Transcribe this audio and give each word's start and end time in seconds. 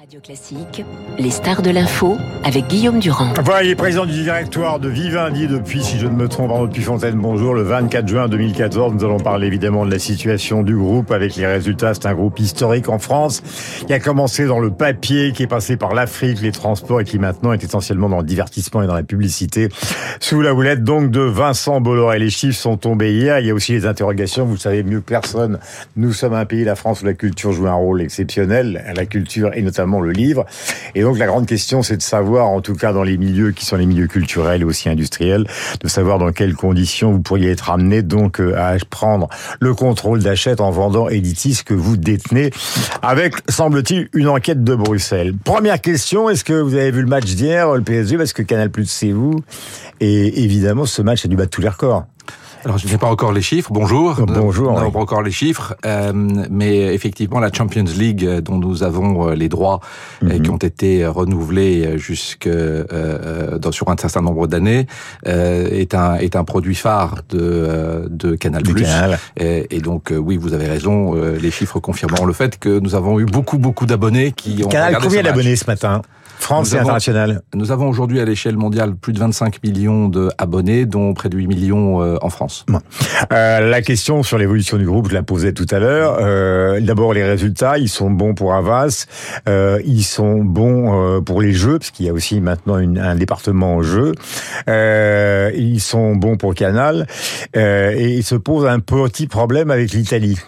Radio 0.00 0.18
Classique, 0.18 0.82
les 1.18 1.30
stars 1.30 1.60
de 1.60 1.68
l'info 1.68 2.16
avec 2.42 2.68
Guillaume 2.68 3.00
Durand. 3.00 3.34
Voilà, 3.44 3.64
il 3.64 3.70
est 3.70 3.74
président 3.74 4.06
du 4.06 4.22
directoire 4.22 4.80
de 4.80 4.88
Vivendi 4.88 5.46
depuis, 5.46 5.82
si 5.82 5.98
je 5.98 6.06
ne 6.06 6.14
me 6.14 6.26
trompe, 6.26 6.50
Arnaud 6.50 6.68
Puyfontaine, 6.68 7.16
bonjour, 7.16 7.52
le 7.52 7.60
24 7.64 8.08
juin 8.08 8.26
2014. 8.26 8.94
Nous 8.94 9.04
allons 9.04 9.20
parler 9.20 9.46
évidemment 9.46 9.84
de 9.84 9.90
la 9.90 9.98
situation 9.98 10.62
du 10.62 10.74
groupe 10.74 11.10
avec 11.10 11.36
les 11.36 11.46
résultats. 11.46 11.92
C'est 11.92 12.06
un 12.06 12.14
groupe 12.14 12.38
historique 12.38 12.88
en 12.88 12.98
France 12.98 13.42
qui 13.86 13.92
a 13.92 14.00
commencé 14.00 14.46
dans 14.46 14.58
le 14.58 14.70
papier, 14.70 15.32
qui 15.32 15.42
est 15.42 15.46
passé 15.46 15.76
par 15.76 15.92
l'Afrique, 15.92 16.40
les 16.40 16.52
transports 16.52 17.02
et 17.02 17.04
qui 17.04 17.18
maintenant 17.18 17.52
est 17.52 17.62
essentiellement 17.62 18.08
dans 18.08 18.20
le 18.20 18.26
divertissement 18.26 18.82
et 18.82 18.86
dans 18.86 18.94
la 18.94 19.02
publicité. 19.02 19.68
Sous 20.18 20.40
la 20.40 20.54
houlette 20.54 20.82
donc 20.82 21.10
de 21.10 21.20
Vincent 21.20 21.82
Bolloré. 21.82 22.18
Les 22.18 22.30
chiffres 22.30 22.58
sont 22.58 22.78
tombés 22.78 23.12
hier. 23.12 23.40
Il 23.40 23.48
y 23.48 23.50
a 23.50 23.54
aussi 23.54 23.72
les 23.72 23.84
interrogations. 23.84 24.46
Vous 24.46 24.54
le 24.54 24.58
savez 24.58 24.82
mieux 24.82 25.00
que 25.00 25.10
personne. 25.10 25.58
Nous 25.96 26.14
sommes 26.14 26.32
un 26.32 26.46
pays, 26.46 26.64
la 26.64 26.74
France, 26.74 27.02
où 27.02 27.04
la 27.04 27.12
culture 27.12 27.52
joue 27.52 27.66
un 27.66 27.74
rôle 27.74 28.00
exceptionnel. 28.00 28.82
La 28.96 29.04
culture 29.04 29.50
et 29.52 29.60
notamment 29.60 29.89
le 29.98 30.12
livre. 30.12 30.44
Et 30.94 31.02
donc 31.02 31.18
la 31.18 31.26
grande 31.26 31.46
question, 31.46 31.82
c'est 31.82 31.96
de 31.96 32.02
savoir, 32.02 32.46
en 32.46 32.60
tout 32.60 32.74
cas 32.74 32.92
dans 32.92 33.02
les 33.02 33.16
milieux 33.16 33.50
qui 33.50 33.66
sont 33.66 33.76
les 33.76 33.86
milieux 33.86 34.06
culturels 34.06 34.60
et 34.60 34.64
aussi 34.64 34.88
industriels, 34.88 35.48
de 35.82 35.88
savoir 35.88 36.18
dans 36.18 36.30
quelles 36.30 36.54
conditions 36.54 37.10
vous 37.10 37.20
pourriez 37.20 37.50
être 37.50 37.70
amené 37.70 38.02
donc 38.02 38.40
euh, 38.40 38.56
à 38.56 38.76
prendre 38.88 39.28
le 39.60 39.74
contrôle 39.74 40.22
d'achat 40.22 40.54
en 40.60 40.70
vendant 40.70 41.08
Editis 41.08 41.62
que 41.64 41.74
vous 41.74 41.96
détenez, 41.96 42.50
avec 43.02 43.34
semble-t-il 43.48 44.08
une 44.12 44.28
enquête 44.28 44.62
de 44.62 44.74
Bruxelles. 44.74 45.34
Première 45.44 45.80
question, 45.80 46.28
est-ce 46.28 46.44
que 46.44 46.52
vous 46.52 46.74
avez 46.74 46.90
vu 46.90 47.00
le 47.00 47.08
match 47.08 47.24
d'hier, 47.24 47.74
le 47.74 47.82
PSG, 47.82 48.16
parce 48.16 48.32
que 48.32 48.42
Canal 48.42 48.70
Plus 48.70 48.86
c'est 48.86 49.12
vous, 49.12 49.36
et 50.00 50.44
évidemment 50.44 50.86
ce 50.86 51.02
match 51.02 51.24
a 51.24 51.28
dû 51.28 51.36
battre 51.36 51.50
tous 51.50 51.62
les 51.62 51.68
records. 51.68 52.04
Alors, 52.64 52.76
je 52.76 52.86
n'ai 52.86 52.98
pas 52.98 53.06
encore 53.06 53.32
les 53.32 53.40
chiffres. 53.40 53.70
Bonjour. 53.72 54.16
Bonjour. 54.26 54.72
Nous 54.72 54.78
n'avons 54.78 54.90
pas 54.90 54.98
encore 54.98 55.22
les 55.22 55.30
chiffres, 55.30 55.74
euh, 55.86 56.12
mais 56.50 56.94
effectivement, 56.94 57.40
la 57.40 57.50
Champions 57.52 57.84
League, 57.84 58.24
euh, 58.24 58.40
dont 58.42 58.58
nous 58.58 58.82
avons 58.82 59.28
euh, 59.28 59.34
les 59.34 59.48
droits 59.48 59.80
et 60.30 60.40
qui 60.40 60.50
ont 60.50 60.58
été 60.58 61.06
renouvelés 61.06 61.98
jusque 61.98 62.46
euh, 62.46 63.58
dans, 63.58 63.72
sur 63.72 63.88
un 63.88 63.96
certain 63.96 64.20
nombre 64.20 64.46
d'années, 64.46 64.86
euh, 65.26 65.68
est 65.70 65.94
un 65.94 66.16
est 66.16 66.36
un 66.36 66.44
produit 66.44 66.74
phare 66.74 67.22
de 67.30 68.06
de 68.10 68.34
Canal+. 68.34 68.62
Canal. 68.62 69.18
Et, 69.38 69.76
et, 69.76 69.80
donc, 69.80 70.12
oui, 70.16 70.36
vous 70.36 70.52
avez 70.52 70.66
raison. 70.66 71.14
les 71.14 71.50
chiffres 71.50 71.80
confirmeront 71.80 72.26
le 72.26 72.34
fait 72.34 72.58
que 72.58 72.78
nous 72.78 72.94
avons 72.94 73.18
eu 73.18 73.24
beaucoup 73.24 73.58
beaucoup 73.58 73.86
d'abonnés 73.86 74.32
qui 74.32 74.62
ont 74.64 74.68
Canal, 74.68 74.98
combien 75.00 75.22
d'abonnés 75.22 75.56
ce 75.56 75.66
matin? 75.66 76.02
France 76.40 76.70
Nous 76.70 76.76
et 76.76 76.78
avons- 76.80 76.88
international. 76.88 77.42
Nous 77.54 77.70
avons 77.70 77.88
aujourd'hui 77.88 78.18
à 78.18 78.24
l'échelle 78.24 78.56
mondiale 78.56 78.94
plus 78.96 79.12
de 79.12 79.18
25 79.20 79.62
millions 79.62 80.08
d'abonnés, 80.08 80.86
dont 80.86 81.12
près 81.14 81.28
de 81.28 81.36
8 81.36 81.46
millions 81.46 82.02
euh, 82.02 82.16
en 82.22 82.30
France. 82.30 82.64
Euh, 83.32 83.60
la 83.70 83.82
question 83.82 84.22
sur 84.22 84.38
l'évolution 84.38 84.76
du 84.78 84.86
groupe, 84.86 85.08
je 85.10 85.14
la 85.14 85.22
posais 85.22 85.52
tout 85.52 85.66
à 85.70 85.78
l'heure. 85.78 86.16
Euh, 86.20 86.80
D'abord, 86.80 87.12
les 87.12 87.24
résultats, 87.24 87.78
ils 87.78 87.88
sont 87.90 88.10
bons 88.10 88.34
pour 88.34 88.54
Avas, 88.54 89.06
euh, 89.48 89.80
ils 89.84 90.02
sont 90.02 90.42
bons 90.42 91.16
euh, 91.16 91.20
pour 91.20 91.40
les 91.42 91.52
jeux, 91.52 91.78
parce 91.78 91.90
qu'il 91.90 92.06
y 92.06 92.08
a 92.08 92.12
aussi 92.12 92.40
maintenant 92.40 92.78
une- 92.78 92.98
un 92.98 93.14
département 93.14 93.76
en 93.76 93.82
jeux. 93.82 94.12
Euh, 94.68 95.50
ils 95.54 95.80
sont 95.80 96.16
bons 96.16 96.36
pour 96.36 96.54
Canal, 96.54 97.06
euh, 97.56 97.92
et 97.94 98.14
il 98.14 98.24
se 98.24 98.34
pose 98.34 98.66
un 98.66 98.80
petit 98.80 99.26
problème 99.26 99.70
avec 99.70 99.92
l'Italie. 99.92 100.38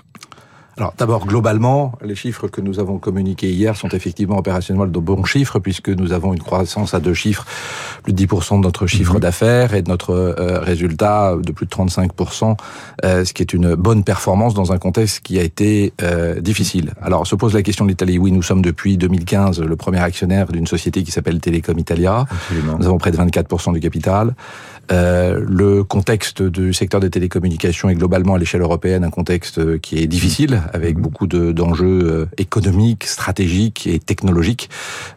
Alors 0.78 0.94
d'abord, 0.96 1.26
globalement, 1.26 1.92
les 2.02 2.14
chiffres 2.14 2.48
que 2.48 2.60
nous 2.60 2.80
avons 2.80 2.98
communiqués 2.98 3.50
hier 3.50 3.76
sont 3.76 3.88
effectivement 3.88 4.38
opérationnellement 4.38 4.90
de 4.90 4.98
bons 4.98 5.24
chiffres, 5.24 5.58
puisque 5.58 5.90
nous 5.90 6.12
avons 6.12 6.32
une 6.32 6.42
croissance 6.42 6.94
à 6.94 7.00
deux 7.00 7.14
chiffres, 7.14 7.44
plus 8.02 8.12
de 8.12 8.26
10% 8.26 8.58
de 8.58 8.62
notre 8.62 8.86
chiffre 8.86 9.18
d'affaires 9.18 9.74
et 9.74 9.82
de 9.82 9.90
notre 9.90 10.10
euh, 10.12 10.60
résultat 10.60 11.36
de 11.36 11.52
plus 11.52 11.66
de 11.66 11.70
35%, 11.70 12.56
euh, 13.04 13.24
ce 13.24 13.32
qui 13.32 13.42
est 13.42 13.52
une 13.52 13.74
bonne 13.74 14.02
performance 14.02 14.54
dans 14.54 14.72
un 14.72 14.78
contexte 14.78 15.20
qui 15.20 15.38
a 15.38 15.42
été 15.42 15.92
euh, 16.02 16.40
difficile. 16.40 16.94
Alors 17.02 17.26
se 17.26 17.34
pose 17.34 17.54
la 17.54 17.62
question 17.62 17.84
de 17.84 17.90
l'Italie. 17.90 18.18
Oui, 18.18 18.32
nous 18.32 18.42
sommes 18.42 18.62
depuis 18.62 18.96
2015 18.96 19.60
le 19.60 19.76
premier 19.76 20.00
actionnaire 20.00 20.46
d'une 20.46 20.66
société 20.66 21.02
qui 21.02 21.10
s'appelle 21.10 21.38
Telecom 21.40 21.78
Italia. 21.78 22.26
Absolument. 22.30 22.78
Nous 22.78 22.86
avons 22.86 22.98
près 22.98 23.10
de 23.10 23.18
24% 23.18 23.74
du 23.74 23.80
capital. 23.80 24.34
Euh, 24.90 25.42
le 25.48 25.84
contexte 25.84 26.42
du 26.42 26.74
secteur 26.74 27.00
des 27.00 27.10
télécommunications 27.10 27.88
est 27.88 27.94
globalement 27.94 28.34
à 28.34 28.38
l'échelle 28.38 28.62
européenne 28.62 29.04
un 29.04 29.10
contexte 29.10 29.80
qui 29.80 29.98
est 29.98 30.06
difficile, 30.06 30.61
avec 30.72 30.98
beaucoup 30.98 31.26
de- 31.26 31.52
d'enjeux 31.52 32.00
euh, 32.04 32.26
économiques, 32.38 33.04
stratégiques 33.04 33.86
et 33.86 33.98
technologiques. 33.98 34.70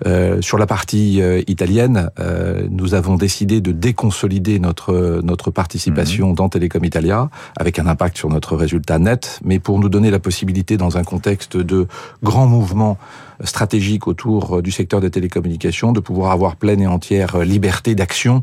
Euh, 0.06 0.42
sur 0.42 0.58
la 0.58 0.66
partie 0.68 1.22
euh, 1.22 1.42
italienne, 1.48 2.10
euh, 2.20 2.68
nous 2.70 2.94
avons 2.94 3.16
décidé 3.16 3.62
de 3.62 3.72
déconsolider 3.72 4.60
notre 4.60 5.22
notre 5.24 5.52
participation 5.52 6.34
dans 6.34 6.50
Telecom 6.50 6.84
Italia, 6.84 7.30
avec 7.58 7.80
un 7.80 7.88
impact 7.88 8.18
sur 8.18 8.30
notre 8.30 8.56
résultat 8.56 9.00
net, 9.00 9.40
mais 9.44 9.60
pour 9.60 9.80
nous 9.80 9.90
donner 9.90 10.12
la 10.12 10.20
possibilité, 10.20 10.78
dans 10.78 10.98
un 10.98 11.04
contexte 11.04 11.58
de 11.58 11.88
grands 12.24 12.48
mouvements 12.48 12.98
stratégiques 13.44 14.08
autour 14.08 14.58
euh, 14.58 14.62
du 14.62 14.72
secteur 14.72 15.02
des 15.02 15.12
télécommunications, 15.12 15.92
de 15.92 16.00
pouvoir 16.00 16.32
avoir 16.32 16.56
pleine 16.56 16.82
et 16.82 16.88
entière 16.88 17.40
liberté 17.40 17.94
d'action 17.96 18.42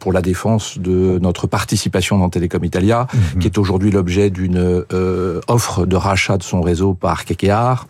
pour 0.00 0.12
la 0.12 0.20
défense 0.20 0.78
de 0.78 1.18
notre 1.20 1.46
participation 1.46 2.18
dans 2.18 2.28
Telecom 2.28 2.64
Italia, 2.64 3.06
qui 3.40 3.46
est 3.46 3.58
aujourd'hui 3.58 3.90
l'objet 3.90 4.30
d'une 4.30 4.84
euh, 4.92 5.40
offre 5.48 5.86
de 5.86 5.96
rachat 5.96 6.35
de 6.36 6.42
son 6.42 6.60
réseau 6.60 6.94
par 6.94 7.24
Kekear 7.24 7.86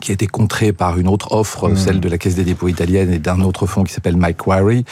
qui 0.00 0.10
a 0.10 0.14
été 0.14 0.26
contrée 0.26 0.72
par 0.72 0.98
une 0.98 1.08
autre 1.08 1.32
offre, 1.32 1.68
Mhm. 1.68 1.76
celle 1.76 2.00
de 2.00 2.08
la 2.08 2.18
Caisse 2.18 2.34
des 2.34 2.44
dépôts 2.44 2.68
italienne 2.68 3.12
et 3.12 3.18
d'un 3.18 3.40
autre 3.42 3.66
fonds 3.66 3.84
qui 3.84 3.92
s'appelle 3.92 4.16
Macquarie. 4.16 4.84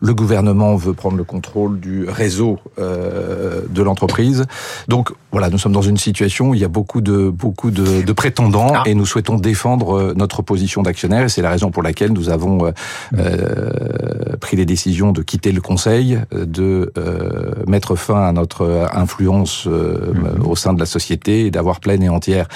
Le 0.00 0.14
gouvernement 0.14 0.76
veut 0.76 0.92
prendre 0.94 1.16
le 1.16 1.24
contrôle 1.24 1.80
du 1.80 2.04
réseau 2.08 2.58
euh, 2.78 3.62
de 3.68 3.82
l'entreprise. 3.82 4.44
Donc 4.88 5.12
voilà, 5.32 5.50
nous 5.50 5.58
sommes 5.58 5.72
dans 5.72 5.82
une 5.82 5.96
situation 5.96 6.50
où 6.50 6.54
il 6.54 6.60
y 6.60 6.64
a 6.64 6.68
beaucoup 6.68 7.00
de 7.00 7.30
beaucoup 7.30 7.70
de, 7.70 8.02
de 8.02 8.12
prétendants 8.12 8.72
Ah. 8.74 8.82
et 8.86 8.94
nous 8.94 9.06
souhaitons 9.06 9.36
défendre 9.36 9.96
euh, 9.96 10.14
notre 10.16 10.42
position 10.42 10.82
d'actionnaire 10.82 11.24
et 11.24 11.28
c'est 11.28 11.42
la 11.42 11.50
raison 11.50 11.70
pour 11.70 11.82
laquelle 11.82 12.12
nous 12.12 12.28
avons 12.28 12.66
euh, 12.66 12.70
euh, 13.18 14.36
pris 14.40 14.56
les 14.56 14.64
décisions 14.66 15.12
de 15.12 15.22
quitter 15.22 15.52
le 15.52 15.60
conseil, 15.60 16.18
euh, 16.34 16.44
de 16.46 16.92
euh, 16.98 17.52
mettre 17.66 17.96
fin 17.96 18.22
à 18.26 18.32
notre 18.32 18.88
influence 18.92 19.66
euh, 19.66 20.12
au 20.44 20.56
sein 20.56 20.72
de 20.74 20.78
la 20.80 20.86
société 20.86 21.46
et 21.46 21.50
d'avoir 21.50 21.80
pleine 21.80 22.02
et 22.02 22.08
entière 22.08 22.46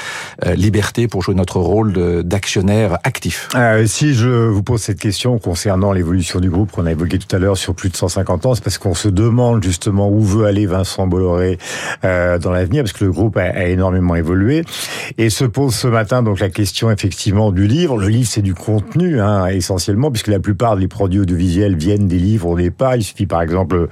liberté 0.55 1.09
pour 1.09 1.23
jouer 1.23 1.35
notre 1.35 1.59
rôle 1.59 1.86
de- 1.93 2.23
d'actionnaire 2.23 2.99
actif. 3.05 3.49
Euh, 3.55 3.87
si 3.87 4.15
je 4.15 4.29
vous 4.29 4.63
pose 4.63 4.81
cette 4.81 4.99
question 4.99 5.39
concernant 5.39 5.93
l'évolution 5.93 6.41
du 6.41 6.51
groupe 6.51 6.71
qu'on 6.73 6.87
a 6.87 6.93
évoqué 6.93 7.19
tout 7.19 7.35
à 7.35 7.39
l'heure 7.39 7.57
sur 7.57 7.75
plus 7.75 7.89
de 7.89 7.97
150 7.97 8.47
ans, 8.47 8.55
c'est 8.55 8.65
parce 8.65 8.79
qu'on 8.79 8.95
se 8.95 9.09
demande 9.09 9.63
justement 9.63 10.09
où 10.09 10.21
veut 10.21 10.47
aller 10.47 10.67
Vincent 10.67 11.07
Bolloré 11.07 11.59
euh, 12.05 12.39
dans 12.39 12.51
l'avenir, 12.51 12.83
parce 12.83 12.93
que 12.93 13.05
le 13.05 13.13
groupe 13.13 13.37
a, 13.37 13.67
énormément 13.67 14.15
évolué. 14.15 14.65
Et 15.19 15.31
se 15.31 15.45
pose 15.45 15.75
ce 15.75 15.89
matin 15.89 16.23
donc 16.23 16.41
la 16.41 16.51
question 16.51 16.91
effectivement 16.91 17.53
du 17.53 17.67
livre. 17.67 17.97
Le 17.97 18.09
livre, 18.09 18.29
c'est 18.29 18.43
du 18.43 18.55
contenu 18.55 19.21
hein, 19.21 19.47
essentiellement, 19.47 20.11
puisque 20.11 20.29
la 20.29 20.41
plupart 20.41 20.77
des 20.77 20.89
produits 20.89 21.21
audiovisuels 21.21 21.77
viennent 21.77 22.09
des 22.09 22.19
livres 22.19 22.49
au 22.49 22.57
départ. 22.57 22.97
Il 22.97 23.03
suffit 23.03 23.27
par 23.27 23.43
exemple 23.43 23.89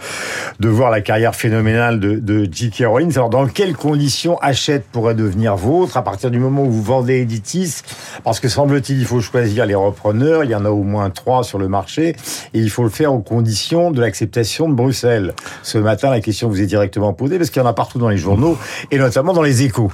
de 0.60 0.68
voir 0.68 0.90
la 0.90 1.00
carrière 1.00 1.34
phénoménale 1.34 2.00
de, 2.00 2.18
de 2.18 2.48
J.K. 2.50 2.84
Rowling. 2.86 3.12
Alors 3.14 3.30
dans 3.30 3.46
quelles 3.46 3.74
conditions 3.74 4.38
Hachette 4.38 4.84
pourrait 4.90 5.14
devenir 5.14 5.56
vôtre 5.56 5.96
à 5.96 6.02
partir 6.02 6.30
du 6.30 6.38
moment 6.38 6.64
où 6.64 6.70
vous 6.70 6.82
vendez 6.82 7.20
Editis 7.20 7.82
Parce 8.22 8.40
que 8.40 8.48
semble-t-il, 8.48 8.98
il 8.98 9.06
faut 9.06 9.20
choisir 9.20 9.66
les 9.66 9.74
repreneurs. 9.74 10.44
Il 10.44 10.50
y 10.50 10.54
en 10.54 10.64
a 10.64 10.70
au 10.70 10.82
moins 10.82 11.10
trois 11.10 11.44
sur 11.44 11.58
le 11.58 11.68
marché 11.68 12.16
et 12.54 12.58
il 12.58 12.70
faut 12.70 12.82
le 12.82 12.90
faire 12.90 13.12
aux 13.12 13.20
conditions 13.20 13.90
de 13.90 14.00
l'acceptation 14.00 14.68
de 14.68 14.74
Bruxelles. 14.74 15.34
Ce 15.62 15.78
matin, 15.78 16.10
la 16.10 16.20
question 16.20 16.48
vous 16.48 16.60
est 16.60 16.66
directement 16.66 17.12
posée 17.12 17.38
parce 17.38 17.50
qu'il 17.50 17.60
y 17.62 17.64
en 17.64 17.68
a 17.68 17.74
partout 17.74 17.98
dans 17.98 18.08
les 18.08 18.16
journaux 18.16 18.56
et 18.90 18.98
notamment 18.98 19.32
dans 19.32 19.42
les 19.42 19.62
échos. 19.62 19.90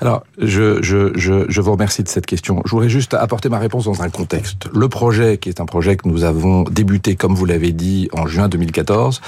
Alors, 0.00 0.24
je, 0.38 0.82
je, 0.82 1.12
je, 1.14 1.46
je 1.48 1.60
vous 1.60 1.72
remercie 1.72 2.02
de 2.02 2.08
cette 2.08 2.26
question. 2.26 2.60
Je 2.64 2.70
voudrais 2.72 2.88
juste 2.88 3.14
apporter 3.14 3.48
ma 3.48 3.58
réponse 3.58 3.84
dans 3.84 4.02
un 4.02 4.10
contexte. 4.10 4.68
Le 4.74 4.88
projet, 4.88 5.38
qui 5.38 5.48
est 5.48 5.60
un 5.60 5.66
projet 5.66 5.96
que 5.96 6.08
nous 6.08 6.24
avons 6.24 6.64
débuté, 6.64 7.14
comme 7.14 7.34
vous 7.34 7.46
l'avez 7.46 7.72
dit, 7.72 8.08
en 8.12 8.26
juin 8.26 8.48
2014, 8.48 9.20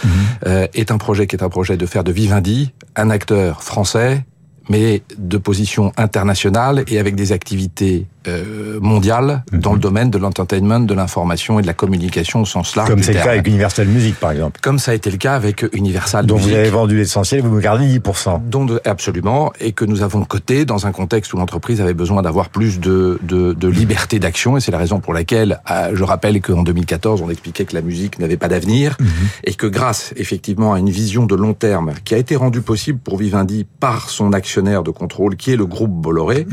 euh, 0.47 0.67
est 0.75 0.91
un 0.91 0.99
projet 0.99 1.29
qui 1.29 1.37
est 1.37 1.43
un 1.45 1.49
projet 1.49 1.77
de 1.77 1.87
faire 1.87 2.03
de 2.03 2.13
Vivendi 2.13 2.73
un 2.97 3.11
acteur 3.11 3.63
français, 3.63 4.25
mais 4.69 5.03
de 5.17 5.39
position 5.39 5.93
internationale 5.97 6.85
et 6.89 6.99
avec 6.99 7.15
des 7.15 7.33
activités 7.33 8.07
euh, 8.29 8.79
mondiales 8.81 9.43
dans 9.53 9.73
le 9.73 9.79
domaine 9.79 10.11
de 10.11 10.19
l'entertainment, 10.19 10.81
de 10.81 10.95
l'information 10.95 11.59
et 11.59 11.63
de 11.63 11.67
la 11.67 11.75
communication 11.75 12.43
au 12.43 12.45
sens 12.47 12.77
large 12.77 12.89
Comme 12.89 13.03
c'est 13.03 13.13
le 13.13 13.21
cas 13.23 13.31
avec 13.31 13.47
Universal 13.47 13.87
Music, 13.89 14.17
par 14.19 14.33
exemple. 14.33 14.61
Comme 14.63 14.79
ça 14.79 14.93
a 14.93 14.95
été 14.95 15.11
le 15.11 15.17
cas 15.17 15.35
avec 15.35 15.65
Universal 15.73 16.27
dont 16.27 16.37
vous 16.37 16.45
Music. 16.47 16.59
avez 16.59 16.71
vendu 16.71 16.97
l'essentiel, 16.97 17.43
vous 17.43 17.51
me 17.51 17.61
gardez 17.61 17.87
10%. 17.99 18.41
dont 18.49 18.65
de- 18.65 18.81
absolument, 18.85 19.53
et 19.61 19.73
que 19.73 19.85
nous 19.85 20.03
avons 20.03 20.25
coté 20.25 20.65
dans 20.65 20.87
un 20.87 20.93
contexte 20.93 21.33
où 21.33 21.37
l'entreprise 21.37 21.81
avait 21.81 21.95
besoin 21.95 22.23
d'avoir 22.23 22.49
plus 22.49 22.81
de, 22.81 23.19
de, 23.23 23.53
de 23.53 23.69
liberté 23.69 24.19
d'action, 24.19 24.57
et 24.57 24.61
c'est 24.61 24.73
la 24.73 24.79
raison 24.79 25.01
pour 25.01 25.15
laquelle, 25.15 25.61
euh, 25.71 25.93
je 25.95 26.03
rappelle 26.05 26.41
qu'en 26.41 26.63
2014, 26.63 27.23
on 27.23 27.31
expliquait 27.31 27.65
que 27.65 27.75
la 27.75 27.83
musique 27.83 28.19
n'avait 28.19 28.37
pas 28.37 28.49
d'avenir, 28.49 28.97
et 29.45 29.55
que 29.55 29.67
grâce 29.67 30.13
effectivement 30.17 30.73
à 30.75 30.79
une 30.79 30.91
vision 30.91 31.27
de 31.27 31.35
long 31.35 31.55
terme 31.55 31.93
qui 32.05 32.15
a 32.15 32.19
été 32.19 32.37
rendue 32.37 32.61
possible 32.63 32.99
pour 32.99 33.17
Vivendi 33.19 33.67
par 33.81 34.11
son 34.11 34.33
actionnaire 34.33 34.83
de 34.83 34.91
contrôle, 34.91 35.37
qui 35.37 35.53
est 35.53 35.57
le 35.57 35.67
groupe 35.67 35.91
Bolloré, 35.91 36.47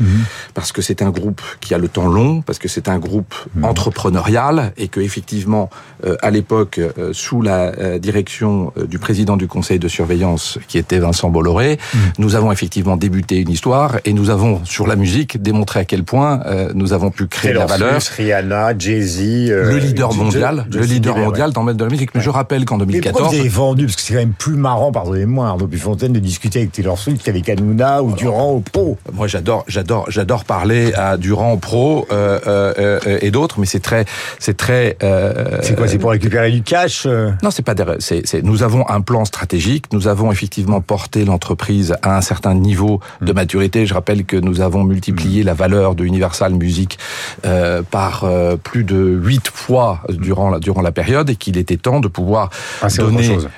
parce 0.54 0.72
que 0.72 0.82
c'est 0.82 1.02
un 1.02 1.10
groupe 1.10 1.40
qui 1.64 1.74
a 1.74 1.78
le 1.78 1.88
temps 1.88 2.06
long 2.06 2.42
parce 2.42 2.58
que 2.58 2.68
c'est 2.68 2.88
un 2.88 2.98
groupe 2.98 3.34
Mmh. 3.56 3.64
entrepreneurial 3.64 4.72
et 4.76 4.88
que 4.88 5.00
effectivement 5.00 5.70
euh, 6.04 6.16
à 6.22 6.30
l'époque 6.30 6.78
euh, 6.78 7.12
sous 7.12 7.40
la 7.42 7.72
euh, 7.78 7.98
direction 7.98 8.72
du 8.88 8.98
président 8.98 9.36
du 9.36 9.46
conseil 9.46 9.78
de 9.78 9.88
surveillance 9.88 10.58
qui 10.68 10.78
était 10.78 10.98
Vincent 10.98 11.30
Bolloré, 11.30 11.78
Mmh. 11.94 11.98
nous 12.18 12.34
avons 12.34 12.50
effectivement 12.52 12.96
débuté 12.96 13.38
une 13.38 13.50
histoire 13.50 13.98
et 14.04 14.12
nous 14.12 14.30
avons 14.30 14.64
sur 14.64 14.86
la 14.86 14.96
musique 14.96 15.40
démontré 15.42 15.80
à 15.80 15.84
quel 15.84 16.04
point 16.04 16.40
nous 16.74 16.92
avons 16.92 17.10
pu 17.10 17.26
créer 17.26 17.52
de 17.52 17.58
la 17.58 17.66
valeur. 17.66 18.02
Swift, 18.02 18.16
Rihanna, 18.18 18.78
Jay-Z. 18.78 19.48
le 19.48 19.78
leader 19.78 20.12
mondial, 20.14 20.66
le 20.70 20.82
leader 20.82 21.16
mondial 21.16 21.52
dans 21.52 21.62
le 21.62 21.66
domaine 21.66 21.76
de 21.76 21.84
la 21.84 21.90
musique. 21.90 22.14
Mais 22.14 22.20
je 22.20 22.30
rappelle 22.30 22.64
qu'en 22.64 22.78
Mais 22.78 22.84
pourquoi 22.84 23.22
2014, 23.22 23.34
vous 23.34 23.40
avez 23.40 23.48
vendu? 23.48 23.84
Parce 23.86 23.96
que 23.96 24.02
c'est 24.02 24.12
quand 24.14 24.20
même 24.20 24.32
plus 24.32 24.56
marrant, 24.56 24.92
pardonnez-moi, 24.92 25.46
Arnaud 25.48 25.68
Fontaine, 25.78 26.12
de 26.12 26.20
discuter 26.20 26.60
avec 26.60 26.72
Taylor 26.72 26.98
Swift 26.98 27.22
qu'avec 27.22 27.48
Hanouna 27.48 28.02
ou 28.02 28.12
Durand 28.12 28.50
au 28.52 28.60
pro. 28.60 28.98
Moi, 29.12 29.26
j'adore, 29.26 29.64
j'adore, 29.68 30.06
j'adore 30.10 30.44
parler 30.44 30.92
à 30.94 31.16
Durand 31.16 31.53
Pro 31.56 32.06
euh, 32.12 32.38
euh, 32.46 33.00
euh, 33.06 33.18
et 33.20 33.30
d'autres, 33.30 33.58
mais 33.60 33.66
c'est 33.66 33.80
très, 33.80 34.04
c'est 34.38 34.56
très. 34.56 34.96
euh, 35.02 35.58
C'est 35.62 35.76
quoi 35.76 35.88
C'est 35.88 35.98
pour 35.98 36.10
récupérer 36.10 36.50
du 36.50 36.62
cash 36.62 37.04
euh? 37.06 37.30
Non, 37.42 37.50
c'est 37.50 37.62
pas. 37.62 37.74
des- 37.74 37.84
C'est, 38.00 38.26
c'est, 38.26 38.42
nous 38.42 38.62
avons 38.62 38.88
un 38.88 39.00
plan 39.00 39.24
stratégique. 39.24 39.86
Nous 39.92 40.08
avons 40.08 40.30
effectivement 40.32 40.80
porté 40.80 41.24
l'entreprise 41.24 41.94
à 42.02 42.16
un 42.16 42.20
certain 42.20 42.54
niveau 42.54 43.00
de 43.20 43.32
maturité. 43.32 43.86
Je 43.86 43.94
rappelle 43.94 44.24
que 44.24 44.36
nous 44.36 44.60
avons 44.60 44.84
multiplié 44.84 45.42
la 45.42 45.54
valeur 45.54 45.94
de 45.94 46.04
Universal 46.04 46.54
Music 46.54 46.98
euh, 47.44 47.82
par 47.88 48.24
euh, 48.24 48.56
plus 48.56 48.84
de 48.84 48.96
huit 48.96 49.48
fois 49.52 50.00
durant 50.10 50.50
la 50.50 50.58
durant 50.58 50.82
la 50.82 50.92
période 50.92 51.30
et 51.30 51.36
qu'il 51.36 51.56
était 51.58 51.76
temps 51.76 52.00
de 52.00 52.08
pouvoir 52.08 52.50
Ah, 52.82 52.88
donner 52.88 53.30
euh, 53.36 53.48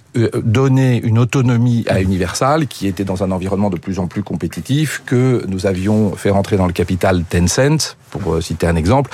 donner 0.42 1.00
une 1.02 1.18
autonomie 1.18 1.84
à 1.88 2.00
Universal 2.00 2.66
qui 2.66 2.86
était 2.86 3.04
dans 3.04 3.22
un 3.22 3.30
environnement 3.30 3.70
de 3.70 3.76
plus 3.76 3.98
en 3.98 4.06
plus 4.06 4.22
compétitif 4.22 5.02
que 5.06 5.44
nous 5.48 5.66
avions 5.66 6.14
fait 6.16 6.30
rentrer 6.30 6.56
dans 6.56 6.66
le 6.66 6.72
capital 6.72 7.24
Tencent 7.28 7.96
pour 8.10 8.34
euh, 8.34 8.40
citer 8.40 8.66
un 8.66 8.76
exemple 8.76 9.10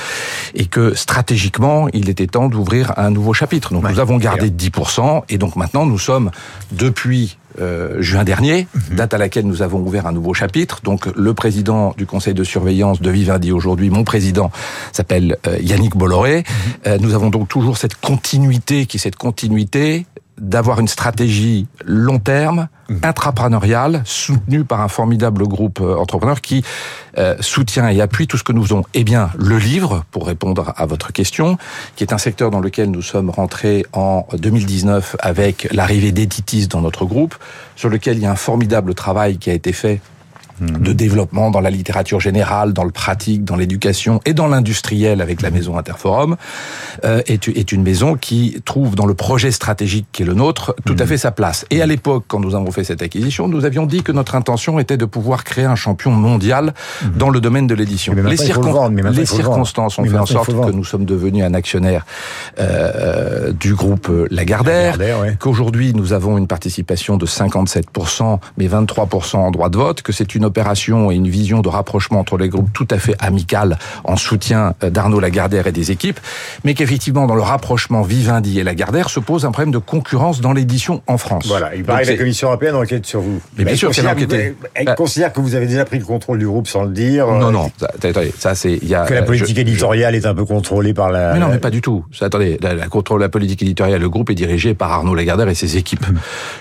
et 0.55 0.67
que 0.67 0.95
stratégiquement 0.95 1.89
il 1.93 2.09
était 2.09 2.27
temps 2.27 2.49
d'ouvrir 2.49 2.93
un 2.99 3.11
nouveau 3.11 3.33
chapitre. 3.33 3.73
Donc 3.73 3.85
Ouais, 3.85 3.93
nous 3.93 4.01
avons 4.01 4.17
gardé 4.19 4.51
d'ailleurs. 4.51 4.85
10% 4.85 5.23
et 5.29 5.39
donc 5.39 5.57
maintenant 5.57 5.87
nous 5.87 5.99
sommes 5.99 6.31
depuis 6.71 7.39
euh, 7.61 8.01
juin 8.01 8.25
dernier, 8.25 8.67
Mhm. 8.75 8.97
date 8.97 9.13
à 9.13 9.19
laquelle 9.19 9.47
nous 9.47 9.61
avons 9.61 9.81
ouvert 9.81 10.07
un 10.07 10.13
nouveau 10.13 10.33
chapitre. 10.33 10.81
Donc 10.85 11.07
le 11.15 11.35
président 11.35 11.93
du 11.99 12.07
conseil 12.07 12.33
de 12.33 12.45
surveillance 12.45 13.03
de 13.03 13.11
Vivendi 13.11 13.53
aujourd'hui, 13.53 13.91
mon 13.91 14.05
président, 14.05 14.51
s'appelle 14.93 15.37
euh, 15.47 15.59
Yannick 15.61 15.95
Bolloré. 15.97 16.39
Mhm. 16.39 16.45
Euh, 16.87 16.99
nous 16.99 17.15
avons 17.15 17.29
donc 17.29 17.49
toujours 17.49 17.77
cette 17.77 17.97
continuité 17.97 18.87
qui 18.87 18.97
est 18.97 19.01
cette 19.01 19.17
continuité 19.17 20.07
d'avoir 20.39 20.81
une 20.81 20.89
stratégie 20.89 21.67
long 21.85 22.19
terme, 22.19 22.69
Mhm. 22.89 23.01
intrapreneuriale, 23.05 24.03
soutenue 24.05 24.65
par 24.65 24.81
un 24.81 24.89
formidable 24.89 25.47
groupe 25.47 25.81
euh, 25.81 25.97
entrepreneur 25.97 26.41
qui 26.41 26.65
euh, 27.19 27.37
soutient 27.41 27.89
et 27.89 28.01
appuie 28.01 28.27
tout 28.27 28.37
ce 28.37 28.43
que 28.45 28.53
nous 28.53 28.63
faisons. 28.63 28.85
Eh 28.95 29.05
bien, 29.05 29.31
le 29.39 29.59
livre, 29.59 30.05
pour 30.11 30.27
répondre 30.27 30.73
à 30.77 30.87
votre 30.87 31.13
question, 31.13 31.59
qui 31.97 32.05
est 32.05 32.13
un 32.13 32.19
secteur 32.19 32.51
dans 32.51 32.61
lequel 32.61 32.91
nous 32.91 33.03
sommes 33.03 33.31
rentrés 33.31 33.87
en 33.93 34.27
2019 34.33 35.17
avec 35.21 35.69
l'arrivée 35.73 36.13
d'Editis 36.13 36.69
dans 36.69 36.81
notre 36.81 37.05
groupe, 37.05 37.35
sur 37.77 37.89
lequel 37.89 38.17
il 38.17 38.23
y 38.23 38.27
a 38.27 38.31
un 38.31 38.37
formidable 38.37 38.95
travail 38.95 39.39
qui 39.39 39.51
a 39.51 39.55
été 39.55 39.73
fait 39.73 40.01
de 40.81 40.93
développement 40.93 41.51
dans 41.51 41.61
la 41.61 41.71
littérature 41.71 42.21
générale, 42.21 42.73
dans 42.73 42.85
le 42.85 42.91
pratique, 42.91 43.45
dans 43.45 43.57
l'éducation 43.57 44.21
et 44.25 44.35
dans 44.35 44.47
l'industriel 44.49 45.21
avec 45.21 45.43
la 45.43 45.51
maison 45.51 45.79
Interforum, 45.79 46.37
euh, 47.05 47.23
est, 47.27 47.49
est 47.49 47.73
une 47.73 47.83
maison 47.83 48.15
qui 48.17 48.61
trouve 48.65 48.95
dans 48.95 49.07
le 49.07 49.15
projet 49.15 49.51
stratégique 49.51 50.07
qui 50.13 50.23
est 50.23 50.27
le 50.27 50.35
nôtre 50.35 50.75
tout 50.85 50.97
à 50.99 51.07
fait 51.07 51.17
sa 51.17 51.31
place. 51.31 51.65
Et 51.71 51.83
à 51.83 51.87
l'époque, 51.87 52.25
quand 52.29 52.41
nous 52.41 52.55
avons 52.55 52.71
fait 52.71 52.85
cette 52.85 53.03
acquisition, 53.03 53.49
nous 53.49 53.65
avions 53.65 53.87
dit 53.87 54.03
que 54.03 54.13
notre 54.13 54.35
intention 54.35 54.79
était 54.79 54.97
de 54.97 55.05
pouvoir 55.05 55.45
créer 55.45 55.65
un 55.65 55.75
champion 55.77 56.11
mondial 56.11 56.75
dans 57.17 57.31
le 57.31 57.41
domaine 57.41 57.67
de 57.67 57.75
l'édition. 57.75 58.13
Les, 58.15 58.23
le 58.23 58.31
circon- 58.37 58.73
vendre, 58.73 58.97
les 58.97 59.03
le 59.03 59.25
circonstances 59.25 59.99
ont 59.99 60.05
fait 60.05 60.19
en 60.19 60.27
sorte 60.27 60.49
que 60.49 60.71
nous 60.73 60.85
sommes 60.85 61.05
devenus 61.05 61.45
un 61.45 61.55
actionnaire 61.55 62.05
euh, 62.59 63.53
du 63.53 63.75
groupe 63.75 64.09
Lagardère, 64.31 64.97
Lagardère, 64.99 65.21
ouais. 65.21 65.37
qu'aujourd'hui 65.39 65.93
nous 65.95 66.13
avons 66.13 66.39
une 66.39 66.47
participation 66.47 67.17
de 67.17 67.27
57%, 67.27 68.39
mais 68.59 68.67
23% 68.69 69.37
en 69.37 69.51
droit 69.51 69.69
de 69.69 69.77
vote, 69.77 70.03
que 70.03 70.13
c'est 70.13 70.35
une 70.35 70.45
opération 70.53 71.11
et 71.11 71.15
une 71.17 71.29
vision 71.29 71.61
de 71.63 71.69
rapprochement 71.71 72.21
entre 72.21 72.37
les 72.37 72.51
groupes 72.51 72.71
tout 72.75 72.87
à 72.91 72.99
fait 72.99 73.15
amicale 73.19 73.79
en 74.05 74.17
soutien 74.17 74.75
euh, 74.85 74.91
d'Arnaud 74.91 75.19
Lagardère 75.19 75.67
et 75.67 75.73
des 75.73 75.91
équipes, 75.91 76.21
mais 76.65 76.75
qu'effectivement 76.75 77.27
dans 77.27 77.35
le 77.35 77.41
rapprochement 77.43 78.03
Vivendi 78.03 78.61
et 78.61 78.65
Lagardère 78.65 79.09
se 79.09 79.19
pose 79.21 79.47
un 79.47 79.51
problème 79.51 79.73
de 79.73 79.79
concurrence 79.79 80.41
dans 80.43 80.53
l'édition 80.53 81.01
en 81.07 81.17
France. 81.17 81.47
Voilà, 81.47 81.75
il 81.75 81.85
paraît 81.85 82.05
que 82.05 82.11
la 82.11 82.17
Commission 82.19 82.49
européenne 82.49 82.75
enquête 82.75 83.07
sur 83.07 83.21
vous. 83.21 83.41
Mais 83.57 83.65
bien 83.65 83.77
sûr 83.77 83.91
qu'elle 83.91 84.05
vous- 84.05 84.55
Elle 84.75 84.89
Euh, 84.91 84.95
considère 84.95 85.33
que 85.33 85.41
vous 85.41 85.55
avez 85.55 85.67
déjà 85.67 85.85
pris 85.87 85.99
le 85.99 86.05
contrôle 86.05 86.39
du 86.39 86.47
groupe 86.47 86.69
sans 86.69 86.85
le 86.85 86.91
dire. 86.93 87.27
Non, 87.27 87.49
euh, 87.49 87.51
non, 87.51 87.71
ça, 87.81 87.89
attendez, 87.95 88.33
ça 88.39 88.55
c'est... 88.55 88.75
il 88.83 88.89
Y 88.89 88.95
a, 88.95 89.05
Que 89.07 89.15
la 89.15 89.23
politique 89.23 89.57
je- 89.57 89.61
éditoriale 89.63 90.15
est 90.15 90.27
un 90.27 90.35
peu 90.35 90.45
contrôlée 90.45 90.93
par 90.93 91.11
la. 91.11 91.33
Mais 91.33 91.39
non, 91.41 91.49
mais 91.49 91.59
pas 91.59 91.71
du 91.71 91.81
tout. 91.81 92.05
Attendez, 92.21 92.59
la, 92.61 92.75
la 92.75 92.89
contrôle 92.89 93.21
la 93.21 93.29
politique 93.31 93.63
éditoriale, 93.63 94.01
le 94.01 94.09
groupe 94.11 94.29
est 94.31 94.35
dirigé 94.35 94.75
par 94.75 94.93
Arnaud 94.93 95.15
Lagardère 95.15 95.49
et 95.49 95.55
ses 95.55 95.77
équipes. 95.79 96.05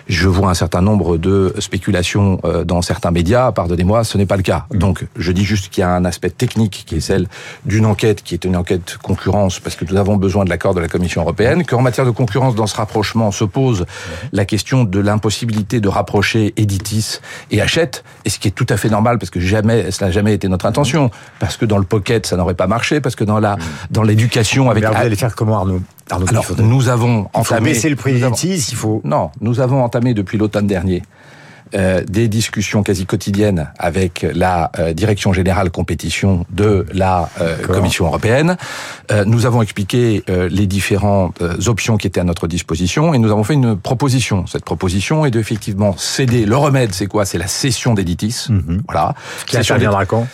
Je 0.07 0.27
vois 0.29 0.49
un 0.49 0.53
certain 0.53 0.81
nombre 0.81 1.17
de 1.17 1.53
spéculations 1.59 2.39
dans 2.65 2.81
certains 2.81 3.11
médias. 3.11 3.51
Pardonnez-moi, 3.81 4.03
ce 4.03 4.17
n'est 4.17 4.25
pas 4.25 4.37
le 4.37 4.43
cas. 4.43 4.65
Donc, 4.71 5.05
je 5.15 5.31
dis 5.31 5.43
juste 5.43 5.69
qu'il 5.69 5.81
y 5.81 5.83
a 5.83 5.89
un 5.89 6.05
aspect 6.05 6.29
technique 6.29 6.83
qui 6.85 6.95
est 6.95 6.99
celle 6.99 7.27
d'une 7.65 7.85
enquête 7.85 8.21
qui 8.23 8.33
est 8.35 8.45
une 8.45 8.55
enquête 8.55 8.97
concurrence 9.01 9.59
parce 9.59 9.75
que 9.75 9.85
nous 9.85 9.97
avons 9.97 10.17
besoin 10.17 10.45
de 10.45 10.49
l'accord 10.49 10.73
de 10.73 10.79
la 10.79 10.87
Commission 10.87 11.21
européenne. 11.21 11.65
Qu'en 11.65 11.81
matière 11.81 12.05
de 12.05 12.11
concurrence, 12.11 12.53
dans 12.55 12.67
ce 12.67 12.75
rapprochement, 12.75 13.31
se 13.31 13.43
pose 13.43 13.85
la 14.33 14.45
question 14.45 14.83
de 14.83 14.99
l'impossibilité 14.99 15.79
de 15.79 15.87
rapprocher 15.89 16.53
Editis 16.57 17.19
et 17.49 17.61
Hachette, 17.61 18.03
et 18.25 18.29
ce 18.29 18.37
qui 18.39 18.47
est 18.47 18.51
tout 18.51 18.67
à 18.69 18.77
fait 18.77 18.89
normal 18.89 19.17
parce 19.17 19.31
que 19.31 19.39
jamais, 19.39 19.89
cela 19.91 20.07
n'a 20.07 20.13
jamais 20.13 20.33
été 20.33 20.47
notre 20.47 20.65
intention, 20.67 21.09
parce 21.39 21.57
que 21.57 21.65
dans 21.65 21.77
le 21.77 21.85
pocket, 21.85 22.25
ça 22.27 22.37
n'aurait 22.37 22.53
pas 22.53 22.67
marché, 22.67 23.01
parce 23.01 23.15
que 23.15 23.23
dans 23.23 23.39
la, 23.39 23.57
dans 23.89 24.03
l'éducation 24.03 24.69
avec 24.69 24.83
Mais 24.83 24.87
alors, 24.87 24.99
vous 24.99 25.05
allez 25.07 25.15
faire 25.15 25.35
comment, 25.35 25.57
Arnaud 25.57 25.81
Arnaud 26.09 26.27
alors, 26.29 26.45
nous 26.59 26.89
avons 26.89 27.29
Il 27.33 27.43
faut 27.43 27.53
entamé. 27.53 27.71
baisser 27.71 27.89
le 27.89 27.95
prix 27.95 28.19
des 28.19 28.31
tises, 28.31 28.69
il 28.71 28.75
faut. 28.75 29.01
Non, 29.03 29.31
nous 29.39 29.59
avons 29.59 29.83
entamé 29.83 30.13
depuis 30.13 30.37
l'automne 30.37 30.67
dernier 30.67 31.01
euh, 31.73 32.03
des 32.07 32.27
discussions 32.27 32.83
quasi 32.83 33.05
quotidiennes 33.05 33.71
avec 33.77 34.25
la 34.33 34.71
euh, 34.77 34.93
direction 34.93 35.33
générale 35.33 35.71
compétition 35.71 36.45
de 36.49 36.85
la 36.93 37.29
euh. 37.39 37.57
Commission 37.65 38.05
européenne. 38.05 38.57
Nous 39.25 39.45
avons 39.45 39.61
expliqué 39.61 40.23
les 40.27 40.67
différentes 40.67 41.41
options 41.67 41.97
qui 41.97 42.07
étaient 42.07 42.21
à 42.21 42.23
notre 42.23 42.47
disposition 42.47 43.13
et 43.13 43.17
nous 43.17 43.29
avons 43.29 43.43
fait 43.43 43.55
une 43.55 43.75
proposition. 43.75 44.47
Cette 44.47 44.63
proposition 44.63 45.25
est 45.25 45.31
de 45.31 45.39
effectivement 45.39 45.95
céder. 45.97 46.45
Le 46.45 46.55
remède, 46.55 46.93
c'est 46.93 47.07
quoi? 47.07 47.25
C'est 47.25 47.37
la 47.37 47.47
cession 47.47 47.93
d'Editis. 47.93 48.47
Mhm. 48.49 48.83
Voilà. 48.87 49.13
Qui 49.45 49.57
interviendra 49.57 50.05
quand? 50.05 50.27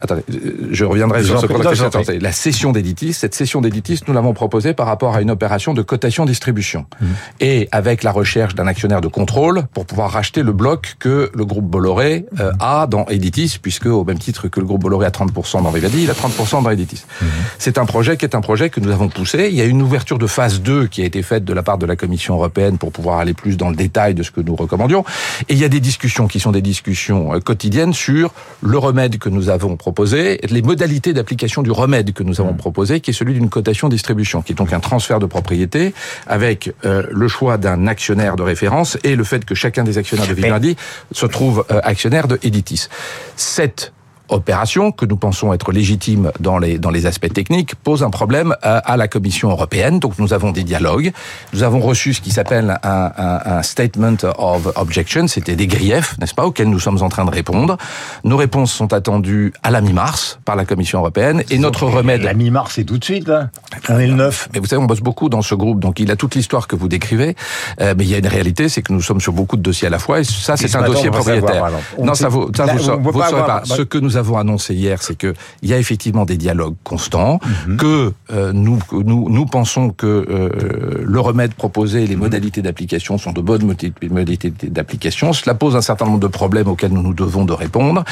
Attendez, 0.00 0.22
je 0.70 0.84
reviendrai 0.84 1.22
Je 1.22 1.28
sur 1.28 1.40
ce. 1.40 1.82
Attendez, 1.84 2.18
La 2.18 2.32
cession 2.32 2.72
d'Editis, 2.72 3.14
cette 3.14 3.34
cession 3.34 3.60
d'Editis, 3.60 4.00
nous 4.06 4.12
l'avons 4.12 4.34
proposée 4.34 4.74
par 4.74 4.86
rapport 4.86 5.14
à 5.14 5.22
une 5.22 5.30
opération 5.30 5.72
de 5.72 5.82
cotation-distribution. 5.82 6.86
Mhm. 7.00 7.08
Et 7.40 7.68
avec 7.72 8.02
la 8.02 8.12
recherche 8.12 8.54
d'un 8.54 8.66
actionnaire 8.66 9.00
de 9.00 9.08
contrôle 9.08 9.64
pour 9.72 9.86
pouvoir 9.86 10.10
racheter 10.10 10.42
le 10.42 10.52
bloc 10.52 10.96
que 10.98 11.30
le 11.32 11.44
groupe 11.44 11.64
Bolloré 11.64 12.26
euh, 12.40 12.52
a 12.60 12.86
dans 12.86 13.06
Editis, 13.06 13.58
puisque 13.62 13.86
au 13.86 14.04
même 14.04 14.18
titre 14.18 14.48
que 14.48 14.60
le 14.60 14.66
groupe 14.66 14.82
Bolloré 14.82 15.06
a 15.06 15.10
30% 15.10 15.62
dans 15.62 15.70
Vivendi, 15.70 16.02
il 16.02 16.10
a 16.10 16.14
30% 16.14 16.62
dans 16.62 16.70
Editis. 16.70 17.04
Mhm. 17.22 17.28
C'est 17.58 17.78
un 17.78 17.86
projet 17.86 18.16
qui 18.16 18.24
est 18.24 18.34
un 18.34 18.40
projet 18.40 18.70
que 18.70 18.80
nous 18.80 18.90
avons 18.90 19.08
poussé. 19.08 19.48
Il 19.50 19.54
y 19.54 19.62
a 19.62 19.64
une 19.64 19.80
ouverture 19.80 20.18
de 20.18 20.26
phase 20.26 20.60
2 20.60 20.86
qui 20.88 21.02
a 21.02 21.04
été 21.04 21.22
faite 21.22 21.44
de 21.44 21.52
la 21.52 21.62
part 21.62 21.78
de 21.78 21.86
la 21.86 21.96
Commission 21.96 22.34
européenne 22.34 22.78
pour 22.78 22.92
pouvoir 22.92 23.20
aller 23.20 23.34
plus 23.34 23.56
dans 23.56 23.70
le 23.70 23.76
détail 23.76 24.14
de 24.14 24.22
ce 24.22 24.30
que 24.30 24.40
nous 24.40 24.56
recommandions. 24.56 25.04
Et 25.48 25.54
il 25.54 25.58
y 25.58 25.64
a 25.64 25.68
des 25.68 25.80
discussions 25.80 26.26
qui 26.26 26.40
sont 26.40 26.52
des 26.52 26.62
discussions 26.62 27.34
euh, 27.34 27.40
quotidiennes 27.40 27.94
sur 27.94 28.32
le 28.60 28.76
remède 28.76 29.18
que 29.18 29.28
nous 29.28 29.48
avons 29.48 29.76
proposé, 29.84 30.40
les 30.48 30.62
modalités 30.62 31.12
d'application 31.12 31.62
du 31.62 31.70
remède 31.70 32.14
que 32.14 32.22
nous 32.22 32.40
avons 32.40 32.54
proposé, 32.54 33.00
qui 33.00 33.10
est 33.10 33.12
celui 33.12 33.34
d'une 33.34 33.50
cotation-distribution, 33.50 34.40
qui 34.40 34.52
est 34.52 34.54
donc 34.54 34.72
un 34.72 34.80
transfert 34.80 35.18
de 35.18 35.26
propriété 35.26 35.92
avec 36.26 36.72
euh, 36.86 37.02
le 37.10 37.28
choix 37.28 37.58
d'un 37.58 37.86
actionnaire 37.86 38.36
de 38.36 38.42
référence 38.42 38.96
et 39.04 39.14
le 39.14 39.24
fait 39.24 39.44
que 39.44 39.54
chacun 39.54 39.84
des 39.84 39.98
actionnaires 39.98 40.26
de 40.26 40.32
Vivendi 40.32 40.76
se 41.12 41.26
trouve 41.26 41.66
euh, 41.70 41.80
actionnaire 41.82 42.28
de 42.28 42.38
Editis. 42.42 42.88
Cette 43.36 43.92
opération, 44.28 44.92
que 44.92 45.06
nous 45.06 45.16
pensons 45.16 45.52
être 45.52 45.72
légitime 45.72 46.32
dans 46.40 46.58
les, 46.58 46.78
dans 46.78 46.90
les 46.90 47.06
aspects 47.06 47.32
techniques, 47.32 47.74
pose 47.74 48.02
un 48.02 48.10
problème 48.10 48.56
à, 48.62 48.78
à 48.78 48.96
la 48.96 49.08
Commission 49.08 49.50
européenne. 49.50 49.98
Donc 49.98 50.18
nous 50.18 50.32
avons 50.32 50.50
des 50.50 50.64
dialogues. 50.64 51.12
Nous 51.52 51.62
avons 51.62 51.80
reçu 51.80 52.14
ce 52.14 52.20
qui 52.20 52.30
s'appelle 52.30 52.78
un, 52.82 53.12
un, 53.16 53.40
un 53.58 53.62
statement 53.62 54.16
of 54.38 54.68
objection, 54.76 55.28
c'était 55.28 55.56
des 55.56 55.66
griefs, 55.66 56.16
n'est-ce 56.18 56.34
pas, 56.34 56.46
auxquels 56.46 56.68
nous 56.68 56.80
sommes 56.80 57.02
en 57.02 57.08
train 57.08 57.24
de 57.24 57.30
répondre. 57.30 57.76
Nos 58.24 58.36
réponses 58.36 58.72
sont 58.72 58.92
attendues 58.92 59.52
à 59.62 59.70
la 59.70 59.80
mi-mars 59.80 60.38
par 60.44 60.56
la 60.56 60.64
Commission 60.64 61.00
européenne 61.00 61.42
et 61.50 61.58
notre 61.58 61.84
remède... 61.86 62.22
La 62.22 62.34
mi-mars, 62.34 62.72
c'est 62.74 62.84
tout 62.84 62.98
de 62.98 63.04
suite, 63.04 63.28
là. 63.28 63.50
On 63.88 63.98
est 63.98 64.06
le 64.06 64.14
9. 64.14 64.48
Mais 64.54 64.60
vous 64.60 64.66
savez, 64.66 64.82
on 64.82 64.86
bosse 64.86 65.00
beaucoup 65.00 65.28
dans 65.28 65.42
ce 65.42 65.54
groupe, 65.54 65.80
donc 65.80 66.00
il 66.00 66.10
a 66.10 66.16
toute 66.16 66.34
l'histoire 66.34 66.66
que 66.66 66.76
vous 66.76 66.88
décrivez. 66.88 67.36
Euh, 67.80 67.94
mais 67.96 68.04
il 68.04 68.10
y 68.10 68.14
a 68.14 68.18
une 68.18 68.26
réalité, 68.26 68.68
c'est 68.68 68.82
que 68.82 68.92
nous 68.92 69.02
sommes 69.02 69.20
sur 69.20 69.32
beaucoup 69.32 69.56
de 69.56 69.62
dossiers 69.62 69.88
à 69.88 69.90
la 69.90 69.98
fois, 69.98 70.20
et 70.20 70.24
ça, 70.24 70.56
c'est 70.56 70.68
ce 70.68 70.78
un 70.78 70.82
dossier 70.82 71.10
propriétaire. 71.10 71.48
savoir, 71.48 71.70
non, 72.02 72.14
ça 72.14 72.28
vous, 72.28 72.50
ça 72.56 72.66
vous, 72.66 73.02
vous 73.02 73.18
pas 73.18 73.26
ne 73.26 73.30
saurez 73.30 73.46
pas. 73.46 73.62
Ce 73.64 73.82
que 73.82 73.98
nous 73.98 74.13
nous 74.14 74.18
avons 74.18 74.38
annoncé 74.38 74.74
hier, 74.74 75.02
c'est 75.02 75.16
que 75.16 75.34
il 75.62 75.70
y 75.70 75.72
a 75.72 75.78
effectivement 75.78 76.24
des 76.24 76.36
dialogues 76.36 76.76
constants, 76.84 77.40
mhm. 77.66 77.76
que 77.76 78.12
euh, 78.32 78.52
nous, 78.52 78.78
nous 78.92 79.28
nous 79.28 79.46
pensons 79.46 79.90
que 79.90 80.06
euh, 80.06 81.02
le 81.04 81.20
remède 81.20 81.54
proposé, 81.54 82.06
les 82.06 82.14
mhm. 82.14 82.22
modalités 82.22 82.62
d'application 82.62 83.18
sont 83.18 83.32
de 83.32 83.40
bonnes 83.40 83.64
modalités 83.64 84.52
d'application. 84.62 85.32
Cela 85.32 85.54
pose 85.54 85.74
un 85.74 85.82
certain 85.82 86.06
nombre 86.06 86.20
de 86.20 86.28
problèmes 86.28 86.68
auxquels 86.68 86.92
nous 86.92 87.02
nous 87.02 87.14
devons 87.14 87.44
de 87.44 87.52
répondre. 87.52 88.04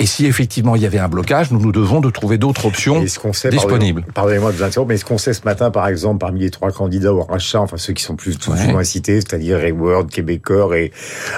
Et 0.00 0.06
si 0.06 0.26
effectivement 0.26 0.74
il 0.74 0.82
y 0.82 0.86
avait 0.86 0.98
un 0.98 1.08
blocage, 1.08 1.52
nous 1.52 1.60
nous 1.60 1.72
devons 1.72 2.00
de 2.00 2.10
trouver 2.10 2.38
d'autres 2.38 2.66
options 2.66 3.00
disponibles. 3.00 4.04
Pardonnez-moi 4.12 4.50
de 4.50 4.56
vous 4.56 4.62
interrompre, 4.64 4.88
mais 4.88 4.94
est-ce 4.96 5.04
qu'on 5.04 5.18
sait 5.18 5.34
ce 5.34 5.44
matin, 5.44 5.70
par 5.70 5.86
exemple, 5.86 6.18
parmi 6.18 6.40
les 6.40 6.50
trois 6.50 6.72
candidats 6.72 7.12
au 7.12 7.22
rachat, 7.22 7.60
enfin 7.60 7.76
ceux 7.76 7.92
qui 7.92 8.02
sont 8.02 8.16
plus 8.16 8.36
souvent 8.40 8.82
cités, 8.82 9.20
c'est-à-dire 9.20 9.58
Hayward, 9.58 10.10
Québecor 10.10 10.74
et 10.74 10.92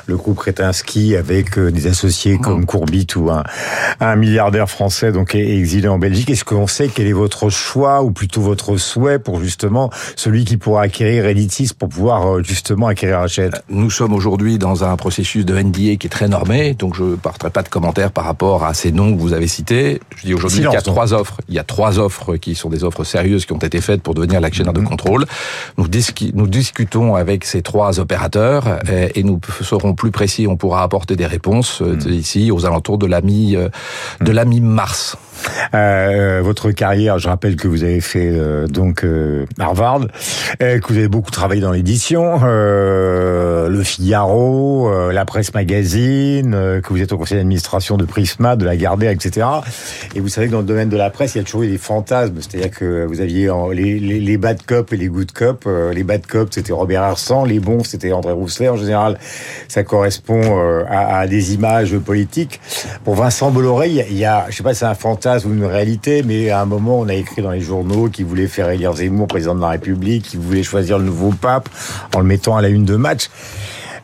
le 0.06 0.16
groupe 0.16 0.38
Kretinsky 0.38 1.16
avec 1.16 1.58
euh, 1.58 1.70
des 1.70 1.86
associés 1.86 2.38
comme. 2.38 2.64
Courbit 2.66 3.06
ou 3.16 3.30
un, 3.30 3.42
un 4.00 4.05
milliardaire 4.14 4.70
français 4.70 5.10
donc 5.10 5.34
exilé 5.34 5.88
en 5.88 5.98
Belgique. 5.98 6.30
Est-ce 6.30 6.44
qu'on 6.44 6.66
sait 6.66 6.88
quel 6.88 7.06
est 7.06 7.12
votre 7.12 7.48
choix 7.48 8.02
ou 8.02 8.12
plutôt 8.12 8.40
votre 8.40 8.76
souhait 8.76 9.18
pour 9.18 9.40
justement 9.40 9.90
celui 10.14 10.44
qui 10.44 10.56
pourra 10.56 10.82
acquérir 10.82 11.26
Editis 11.26 11.70
pour 11.76 11.88
pouvoir 11.88 12.36
euh, 12.36 12.42
justement 12.42 12.86
acquérir 12.86 13.20
Hachette? 13.20 13.54
Euh, 13.54 13.58
Nous 13.70 13.90
sommes 13.90 14.12
aujourd'hui 14.12 14.58
dans 14.58 14.84
un 14.84 14.96
processus 14.96 15.44
de 15.44 15.58
NDA 15.58 15.96
qui 15.96 16.06
est 16.06 16.10
très 16.10 16.28
normé, 16.28 16.74
donc 16.74 16.94
je 16.94 17.02
ne 17.02 17.16
porterai 17.16 17.50
pas 17.50 17.62
de 17.62 17.68
commentaires 17.68 18.12
par 18.12 18.24
rapport 18.24 18.64
à 18.64 18.74
ces 18.74 18.92
noms 18.92 19.14
que 19.14 19.20
vous 19.20 19.32
avez 19.32 19.48
cités. 19.48 20.00
Je 20.16 20.26
dis 20.26 20.34
aujourd'hui 20.34 20.60
qu'il 20.60 20.72
y 20.72 20.76
a 20.76 20.82
trois 20.82 21.12
offres. 21.12 21.40
Il 21.48 21.54
y 21.54 21.58
a 21.58 21.64
trois 21.64 21.98
offres 21.98 22.36
qui 22.36 22.54
sont 22.54 22.68
des 22.68 22.84
offres 22.84 23.04
sérieuses 23.04 23.46
qui 23.46 23.52
ont 23.52 23.58
été 23.58 23.80
faites 23.80 24.02
pour 24.02 24.14
devenir 24.14 24.40
l'actionnaire 24.40 24.74
de 24.74 24.80
mmh. 24.80 24.88
contrôle. 24.88 25.24
Nous, 25.78 25.86
nous 26.34 26.46
discutons 26.46 27.14
avec 27.14 27.44
ces 27.44 27.62
trois 27.62 27.98
opérateurs 27.98 28.78
et 29.14 29.22
nous 29.22 29.40
serons 29.62 29.94
plus 29.94 30.10
précis. 30.10 30.46
On 30.46 30.56
pourra 30.56 30.82
apporter 30.82 31.16
des 31.16 31.26
réponses 31.26 31.82
euh, 31.82 31.96
mmh. 31.96 32.12
ici 32.12 32.50
aux 32.50 32.66
alentours 32.66 32.98
de 32.98 33.06
la 33.06 33.20
mi 33.20 33.56
de 34.20 34.32
la 34.32 34.44
mi-mars. 34.44 35.16
Euh, 35.74 36.40
votre 36.42 36.70
carrière, 36.70 37.18
je 37.18 37.28
rappelle 37.28 37.56
que 37.56 37.68
vous 37.68 37.84
avez 37.84 38.00
fait 38.00 38.30
euh, 38.30 38.66
donc 38.66 39.04
euh, 39.04 39.46
Harvard, 39.58 40.06
que 40.58 40.88
vous 40.88 40.98
avez 40.98 41.08
beaucoup 41.08 41.30
travaillé 41.30 41.60
dans 41.60 41.72
l'édition, 41.72 42.40
le 42.42 43.82
Figaro, 43.82 44.90
la 45.10 45.24
presse 45.24 45.52
magazine, 45.54 46.80
que 46.82 46.88
vous 46.88 47.00
êtes 47.00 47.12
au 47.12 47.18
conseil 47.18 47.38
d'administration 47.38 47.96
de 47.96 48.04
Prisma, 48.04 48.56
de 48.56 48.64
la 48.64 48.76
Gardère, 48.76 49.10
etc. 49.10 49.46
Et 50.14 50.20
vous 50.20 50.28
savez 50.28 50.46
que 50.46 50.52
dans 50.52 50.60
le 50.60 50.64
domaine 50.64 50.88
de 50.88 50.96
la 50.96 51.10
presse, 51.10 51.34
il 51.34 51.38
y 51.38 51.40
a 51.40 51.44
toujours 51.44 51.62
eu 51.62 51.68
des 51.68 51.78
fantasmes, 51.78 52.36
c'est-à-dire 52.40 52.70
que 52.70 53.04
vous 53.06 53.20
aviez 53.20 53.50
les, 53.72 54.36
bad 54.38 54.62
cops 54.62 54.92
et 54.92 54.96
les 54.96 55.08
good 55.08 55.32
cops. 55.32 55.66
les 55.92 56.04
bad 56.04 56.26
cops, 56.26 56.54
c'était 56.54 56.72
Robert 56.72 57.02
Arsan, 57.02 57.44
les 57.44 57.60
bons, 57.60 57.84
c'était 57.84 58.12
André 58.12 58.32
Rousselet. 58.32 58.68
En 58.68 58.76
général, 58.76 59.18
ça 59.68 59.82
correspond 59.82 60.84
à, 60.88 61.26
des 61.26 61.54
images 61.54 61.96
politiques. 61.98 62.60
Pour 63.04 63.14
Vincent 63.14 63.50
Bolloré, 63.50 63.88
il 63.88 64.16
y 64.16 64.24
a, 64.24 64.46
je 64.48 64.56
sais 64.56 64.62
pas, 64.62 64.74
c'est 64.74 64.84
un 64.84 64.94
fantasme 64.94 65.25
ou 65.44 65.52
une 65.52 65.64
réalité, 65.64 66.22
mais 66.22 66.50
à 66.50 66.60
un 66.60 66.66
moment, 66.66 67.00
on 67.00 67.08
a 67.08 67.14
écrit 67.14 67.42
dans 67.42 67.50
les 67.50 67.60
journaux 67.60 68.08
qu'il 68.08 68.26
voulait 68.26 68.46
faire 68.46 68.70
élire 68.70 68.94
Zemmour 68.94 69.26
président 69.26 69.54
de 69.54 69.60
la 69.60 69.70
République, 69.70 70.24
qu'il 70.24 70.40
voulait 70.40 70.62
choisir 70.62 70.98
le 70.98 71.04
nouveau 71.04 71.30
pape 71.30 71.68
en 72.14 72.20
le 72.20 72.26
mettant 72.26 72.56
à 72.56 72.62
la 72.62 72.68
une 72.68 72.84
de 72.84 72.96
match. 72.96 73.28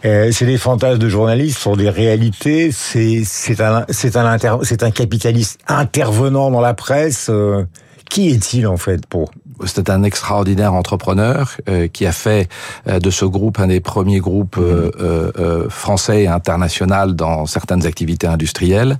Euh, 0.04 0.32
c'est 0.32 0.46
des 0.46 0.58
fantasmes 0.58 0.98
de 0.98 1.08
journalistes, 1.08 1.58
sont 1.58 1.76
des 1.76 1.88
réalités. 1.88 2.72
C'est 2.72 3.60
un 3.60 3.86
un 3.86 4.90
capitaliste 4.90 5.60
intervenant 5.68 6.50
dans 6.50 6.60
la 6.60 6.74
presse. 6.74 7.28
Euh, 7.30 7.64
qui 8.10 8.28
est-il 8.28 8.66
en 8.66 8.76
fait 8.76 9.06
pour 9.06 9.30
c'était 9.66 9.90
un 9.90 10.02
extraordinaire 10.02 10.74
entrepreneur 10.74 11.56
euh, 11.68 11.88
qui 11.88 12.06
a 12.06 12.12
fait 12.12 12.48
euh, 12.88 12.98
de 12.98 13.10
ce 13.10 13.24
groupe 13.24 13.60
un 13.60 13.68
des 13.68 13.80
premiers 13.80 14.20
groupes 14.20 14.58
euh, 14.58 15.68
français 15.68 16.24
et 16.24 16.28
international 16.28 17.14
dans 17.14 17.46
certaines 17.46 17.86
activités 17.86 18.26
industrielles. 18.26 18.98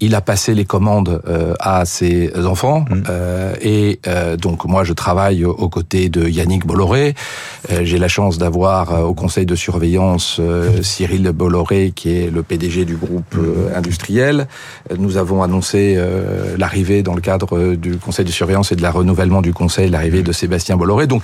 il 0.00 0.14
a 0.14 0.20
passé 0.20 0.54
les 0.54 0.64
commandes 0.64 1.22
à 1.58 1.84
ses 1.84 2.32
enfants 2.46 2.84
mm. 2.90 3.02
et 3.60 4.00
donc 4.38 4.64
moi 4.64 4.84
je 4.84 4.92
travaille 4.92 5.44
aux 5.44 5.68
côtés 5.68 6.08
de 6.08 6.28
Yannick 6.28 6.66
Bolloré. 6.66 7.14
J'ai 7.82 7.98
la 7.98 8.08
chance 8.08 8.38
d'avoir 8.38 9.08
au 9.08 9.14
conseil 9.14 9.46
de 9.46 9.54
surveillance 9.54 10.40
Cyril 10.82 11.30
Bolloré 11.32 11.92
qui 11.94 12.16
est 12.16 12.30
le 12.30 12.42
PDG 12.42 12.84
du 12.84 12.96
groupe 12.96 13.34
mm. 13.34 13.76
industriel. 13.76 14.46
Nous 14.98 15.16
avons 15.16 15.42
annoncé 15.42 15.98
l'arrivée 16.58 17.02
dans 17.02 17.14
le 17.14 17.20
cadre 17.20 17.74
du 17.74 17.96
conseil 17.96 18.24
de 18.24 18.32
surveillance 18.32 18.72
et 18.72 18.76
de 18.76 18.82
la 18.82 18.90
renouvellement 18.90 19.42
du 19.42 19.52
conseil 19.60 19.90
l'arrivée 19.90 20.22
de 20.22 20.32
Sébastien 20.32 20.78
Bolloré. 20.78 21.06
Donc 21.06 21.22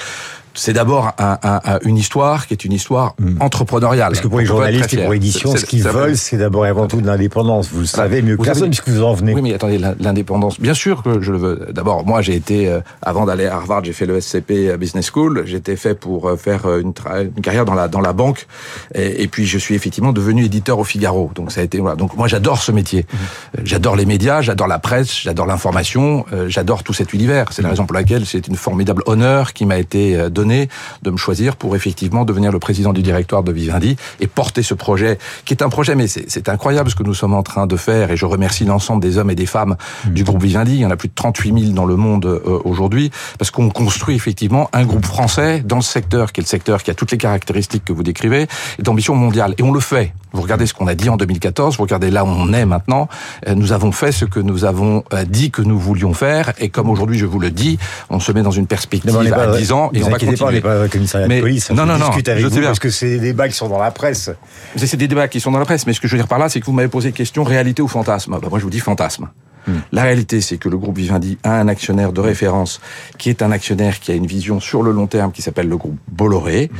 c'est 0.57 0.73
d'abord 0.73 1.13
un, 1.19 1.39
un, 1.43 1.79
une 1.85 1.97
histoire 1.97 2.47
qui 2.47 2.55
est 2.55 2.65
une 2.65 2.73
histoire 2.73 3.15
hmm. 3.19 3.37
entrepreneuriale. 3.41 4.09
Parce 4.13 4.21
que 4.21 4.29
pour 4.29 4.41
les 4.41 4.47
journalistes 4.47 4.93
et 4.95 5.03
pour 5.03 5.13
l'édition, 5.13 5.55
ce 5.55 5.65
qu'ils 5.65 5.83
veulent, 5.83 6.17
c'est 6.17 6.39
d'abord 6.39 6.67
et 6.67 6.69
avant 6.69 6.87
tout 6.87 7.01
de 7.01 7.07
l'indépendance. 7.07 7.69
Vous 7.71 7.81
le 7.81 7.87
savez 7.87 8.23
mieux 8.23 8.37
que 8.37 8.43
personne 8.43 8.71
puisque 8.71 8.89
vous 8.89 9.03
en 9.03 9.13
venez. 9.13 9.35
Oui, 9.35 9.43
mais 9.43 9.55
attendez, 9.55 9.79
l'indépendance. 10.01 10.59
Bien 10.59 10.75
sûr 10.75 11.03
que 11.03 11.21
je 11.21 11.33
le 11.33 11.39
veux. 11.39 11.69
D'abard, 11.71 12.05
moi, 12.05 12.23
j'ai 12.23 12.35
été 12.35 12.69
euh, 12.69 12.81
avant 13.03 13.27
d'aller 13.27 13.47
à 13.47 13.57
Harvard, 13.57 13.85
j'ai 13.85 13.93
fait 13.93 14.07
le 14.07 14.21
SCP 14.21 14.51
euh, 14.51 14.77
Business 14.77 15.11
School. 15.13 15.43
J'étais 15.47 15.77
fait 15.77 15.95
pour 15.95 16.29
euh, 16.29 16.37
faire 16.37 16.67
une, 16.69 16.93
une, 17.37 17.43
carrière 17.43 17.65
dans 17.65 17.75
la 17.75 17.89
dans 17.89 18.01
la 18.01 18.13
banque. 18.13 18.47
Et, 18.95 19.23
et, 19.23 19.29
puis, 19.29 19.47
je 19.47 19.59
suis 19.59 19.75
effectivement 19.75 20.13
devenu 20.13 20.45
éditeur 20.45 20.79
au 20.79 20.85
Figaro. 20.85 21.31
Donc, 21.35 21.53
ça 21.53 21.61
a 21.61 21.65
été 21.65 21.79
voilà. 21.79 21.97
Donc, 21.97 22.17
moi, 22.17 22.29
j'adore 22.29 22.63
ce 22.63 22.73
métier. 22.73 23.07
Hmm. 23.13 23.61
J'adore 23.65 23.97
les 23.97 24.07
médias, 24.07 24.41
j'adore 24.41 24.67
la 24.67 24.79
presse, 24.79 25.21
j'adore 25.23 25.47
l'information, 25.47 26.25
j'adore 26.49 26.83
tout 26.83 26.93
cet 26.93 27.13
univers. 27.13 27.47
C'est 27.53 27.63
la 27.63 27.71
raison 27.71 27.87
pour 27.87 27.95
laquelle 27.95 28.27
c'est 28.27 28.49
une 28.49 28.57
formidable 28.57 29.03
honneur 29.07 29.53
qui 29.53 29.67
m'a 29.67 29.79
été 29.79 30.31
donnée 30.31 30.46
de 30.49 31.11
me 31.11 31.17
choisir 31.17 31.57
pour 31.57 31.77
effectivement 31.77 32.25
devenir 32.25 32.53
le 32.53 32.59
président 32.59 32.93
du 32.93 33.03
directoire 33.03 33.43
de 33.43 33.53
Vivendi 33.53 33.97
et 34.21 34.27
porter 34.27 34.63
ce 34.63 34.75
projet, 34.75 35.19
qui 35.45 35.55
est 35.55 35.63
un 35.63 35.69
projet, 35.69 35.95
mais 35.95 36.07
c'est 36.07 36.49
incroyable 36.49 36.91
ce 36.91 36.95
que 36.95 37.03
nous 37.03 37.15
sommes 37.15 37.35
en 37.35 37.43
train 37.43 37.67
de 37.67 37.77
faire, 37.77 38.11
et 38.11 38.17
je 38.17 38.27
remercie 38.27 38.65
l'ensemble 38.65 39.03
des 39.03 39.19
hommes 39.19 39.31
et 39.31 39.35
des 39.35 39.47
femmes 39.47 39.77
du 40.07 40.25
groupe 40.25 40.43
Vivendi, 40.43 40.75
il 40.75 40.81
y 40.81 40.87
en 40.87 40.91
a 40.91 40.97
plus 40.97 41.09
de 41.09 41.15
38 41.15 41.59
000 41.59 41.73
dans 41.73 41.85
le 41.85 41.97
monde 41.97 42.27
euh, 42.27 42.61
aujourd'hui, 42.65 43.11
parce 43.39 43.51
qu'on 43.51 43.71
construit 43.71 44.15
effectivement 44.15 44.69
un 44.73 44.85
groupe 44.85 45.05
français 45.05 45.63
dans 45.65 45.77
le 45.77 45.83
secteur, 45.83 46.33
qui 46.33 46.41
est 46.41 46.45
le 46.45 46.49
secteur 46.49 46.83
qui 46.83 46.91
a 46.91 46.95
toutes 46.95 47.11
les 47.11 47.19
caractéristiques 47.19 47.85
que 47.85 47.93
vous 47.93 48.03
décrivez, 48.03 48.47
d'ambition 48.79 49.15
mondiale, 49.15 49.55
et 49.59 49.63
on 49.63 49.73
le 49.73 49.81
fait. 49.81 50.13
Vous 50.33 50.43
regardez 50.43 50.67
ce 50.67 50.75
qu'on 50.75 50.87
a 50.87 50.95
dit 50.95 51.09
en 51.09 51.17
2014, 51.17 51.77
vous 51.77 51.83
regardez 51.83 52.11
là 52.11 52.25
où 52.25 52.29
on 52.29 52.53
est 52.53 52.67
maintenant. 52.67 53.09
Euh, 53.47 53.55
nous 53.55 53.73
avons 53.73 53.93
fait 53.93 54.13
ce 54.13 54.25
que 54.25 54.41
nous 54.41 54.65
avons 54.65 55.05
euh, 55.13 55.25
dit 55.25 55.51
que 55.51 55.63
nous 55.63 55.79
voulions 55.79 56.15
faire, 56.15 56.53
et 56.59 56.69
comme 56.69 56.91
aujourd'hui 56.91 57.19
je 57.19 57.27
vous 57.27 57.39
le 57.39 57.51
dis, 57.51 57.79
on 58.11 58.21
se 58.21 58.33
met 58.33 58.43
dans 58.43 58.51
une 58.51 58.67
perspective 58.67 59.17
à 59.17 59.57
10 59.57 59.73
ans, 59.73 59.91
et 59.93 60.03
on 60.03 60.09
va 60.09 60.19
continuer. 60.19 60.61
Pas, 60.61 60.81
pas 60.81 60.89
commissariat 60.89 61.29
de 61.29 61.41
police. 61.41 61.71
Non, 61.71 61.87
non, 61.87 61.99
non. 61.99 62.11
Avec 62.11 62.45
vous 62.45 62.61
parce 62.61 62.79
que 62.79 62.91
c'est 62.91 63.19
des 63.19 63.19
débats 63.19 63.49
qui 63.49 63.55
sont 63.55 63.69
dans 63.69 63.79
la 63.79 63.91
presse. 63.91 64.31
C'est 64.77 64.97
des 64.97 65.09
débats 65.09 65.29
qui 65.29 65.41
sont 65.41 65.51
dans 65.51 65.59
la 65.59 65.65
presse, 65.65 65.87
mais 65.87 65.93
ce 65.93 66.01
que 66.01 66.09
je 66.09 66.13
veux 66.13 66.19
dire 66.19 66.29
par 66.29 66.39
là, 66.39 66.49
c'est 66.49 66.61
que 66.61 66.67
vous 66.67 66.73
m'avez 66.73 66.89
posé 66.89 67.13
question 67.13 67.45
réalité 67.45 67.83
ou 67.83 67.89
fantasme. 67.89 68.39
Bah, 68.41 68.49
moi, 68.49 68.59
je 68.59 68.65
vous 68.65 68.71
dis 68.71 68.81
fantasme. 68.81 69.29
La 69.93 70.03
réalité, 70.03 70.41
c'est 70.41 70.57
que 70.57 70.69
le 70.69 70.79
groupe 70.79 70.97
Vivendi 70.99 71.39
a 71.43 71.59
un 71.59 71.69
actionnaire 71.69 72.13
de 72.13 72.21
référence 72.21 72.81
qui 73.19 73.31
est 73.31 73.43
un 73.43 73.51
actionnaire 73.51 74.01
qui 74.01 74.13
a 74.13 74.15
une 74.15 74.27
vision 74.27 74.61
sur 74.61 74.83
le 74.83 74.93
long 74.93 75.07
terme 75.07 75.33
qui 75.33 75.43
s'appelle 75.43 75.69
le 75.69 75.77
groupe 75.77 75.97
Bolloré. 76.09 76.71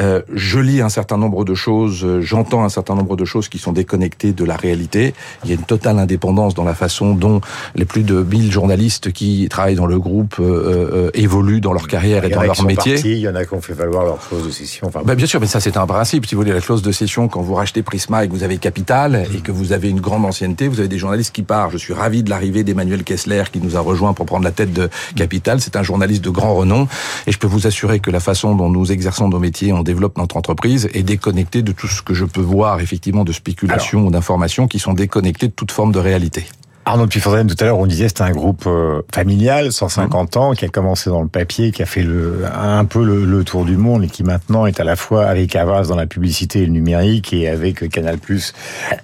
Euh, 0.00 0.22
je 0.32 0.58
lis 0.58 0.80
un 0.80 0.88
certain 0.88 1.18
nombre 1.18 1.44
de 1.44 1.54
choses, 1.54 2.04
euh, 2.04 2.20
j'entends 2.20 2.64
un 2.64 2.68
certain 2.68 2.94
nombre 2.94 3.16
de 3.16 3.24
choses 3.24 3.48
qui 3.48 3.58
sont 3.58 3.72
déconnectées 3.72 4.32
de 4.32 4.44
la 4.44 4.56
réalité. 4.56 5.14
Il 5.44 5.50
y 5.50 5.52
a 5.52 5.56
une 5.56 5.64
totale 5.64 5.98
indépendance 5.98 6.54
dans 6.54 6.64
la 6.64 6.74
façon 6.74 7.14
dont 7.14 7.40
les 7.74 7.84
plus 7.84 8.02
de 8.02 8.22
1000 8.22 8.50
journalistes 8.50 9.12
qui 9.12 9.46
travaillent 9.50 9.74
dans 9.74 9.86
le 9.86 9.98
groupe 9.98 10.36
euh, 10.40 11.10
évoluent 11.14 11.60
dans 11.60 11.72
leur 11.72 11.88
carrière 11.88 12.24
et 12.24 12.30
dans 12.30 12.42
leur 12.42 12.62
métier. 12.64 12.98
il 13.04 13.18
y 13.18 13.28
en 13.28 13.34
a 13.34 13.44
qui 13.44 13.54
ont 13.54 13.60
fait 13.60 13.74
valoir 13.74 14.04
leur 14.04 14.18
clause 14.18 14.46
de 14.46 14.50
cession. 14.50 14.88
Enfin, 14.88 15.02
ben, 15.04 15.14
bien 15.14 15.26
sûr, 15.26 15.40
mais 15.40 15.46
ça 15.46 15.60
c'est 15.60 15.76
un 15.76 15.86
principe. 15.86 16.26
Si 16.26 16.34
vous 16.34 16.40
voulez 16.40 16.52
la 16.52 16.60
clause 16.60 16.82
de 16.82 16.92
cession, 16.92 17.28
quand 17.28 17.42
vous 17.42 17.54
rachetez 17.54 17.82
Prisma 17.82 18.24
et 18.24 18.28
que 18.28 18.32
vous 18.32 18.42
avez 18.42 18.58
capital 18.58 19.26
et 19.34 19.38
que 19.38 19.52
vous 19.52 19.72
avez 19.72 19.88
une 19.88 20.00
grande 20.00 20.24
ancienneté, 20.24 20.68
vous 20.68 20.80
avez 20.80 20.88
des 20.88 20.98
journalistes 20.98 21.34
qui 21.34 21.42
partent. 21.42 21.72
Je 21.72 21.78
suis 21.78 21.92
ravi 21.92 22.22
de 22.22 22.30
l'arrivée 22.32 22.64
d'Emmanuel 22.64 23.04
Kessler 23.04 23.44
qui 23.52 23.60
nous 23.60 23.76
a 23.76 23.80
rejoint 23.80 24.14
pour 24.14 24.24
prendre 24.24 24.44
la 24.44 24.52
tête 24.52 24.72
de 24.72 24.88
Capital. 25.16 25.60
C'est 25.60 25.76
un 25.76 25.82
journaliste 25.82 26.24
de 26.24 26.30
grand 26.30 26.54
renom 26.54 26.88
et 27.26 27.32
je 27.32 27.38
peux 27.38 27.46
vous 27.46 27.66
assurer 27.66 28.00
que 28.00 28.10
la 28.10 28.20
façon 28.20 28.54
dont 28.54 28.70
nous 28.70 28.90
exerçons 28.90 29.28
nos 29.28 29.38
métiers, 29.38 29.72
on 29.72 29.82
développe 29.82 30.16
notre 30.16 30.38
entreprise 30.38 30.88
est 30.94 31.02
déconnectée 31.02 31.60
de 31.62 31.72
tout 31.72 31.88
ce 31.88 32.00
que 32.00 32.14
je 32.14 32.24
peux 32.24 32.40
voir 32.40 32.80
effectivement 32.80 33.24
de 33.24 33.32
spéculation 33.32 34.06
ou 34.06 34.10
d'informations 34.10 34.66
qui 34.66 34.78
sont 34.78 34.94
déconnectées 34.94 35.48
de 35.48 35.52
toute 35.52 35.72
forme 35.72 35.92
de 35.92 35.98
réalité. 35.98 36.46
Arnaud 36.84 37.06
Pifondren, 37.06 37.46
tout 37.46 37.56
à 37.60 37.64
l'heure, 37.64 37.78
on 37.78 37.86
disait 37.86 38.08
c'est 38.08 38.22
un 38.22 38.32
groupe 38.32 38.64
euh, 38.66 39.02
familial, 39.14 39.70
150 39.70 40.36
ans, 40.36 40.52
qui 40.52 40.64
a 40.64 40.68
commencé 40.68 41.10
dans 41.10 41.22
le 41.22 41.28
papier, 41.28 41.70
qui 41.70 41.80
a 41.80 41.86
fait 41.86 42.02
le, 42.02 42.42
un 42.52 42.84
peu 42.84 43.04
le, 43.04 43.44
tour 43.44 43.64
du 43.64 43.76
monde 43.76 44.02
et 44.04 44.08
qui 44.08 44.24
maintenant 44.24 44.66
est 44.66 44.80
à 44.80 44.84
la 44.84 44.96
fois 44.96 45.26
avec 45.26 45.54
Avas 45.54 45.84
dans 45.84 45.96
la 45.96 46.06
publicité 46.06 46.62
et 46.62 46.66
le 46.66 46.72
numérique 46.72 47.32
et 47.32 47.48
avec 47.48 47.88
Canal 47.88 48.18
Plus 48.18 48.52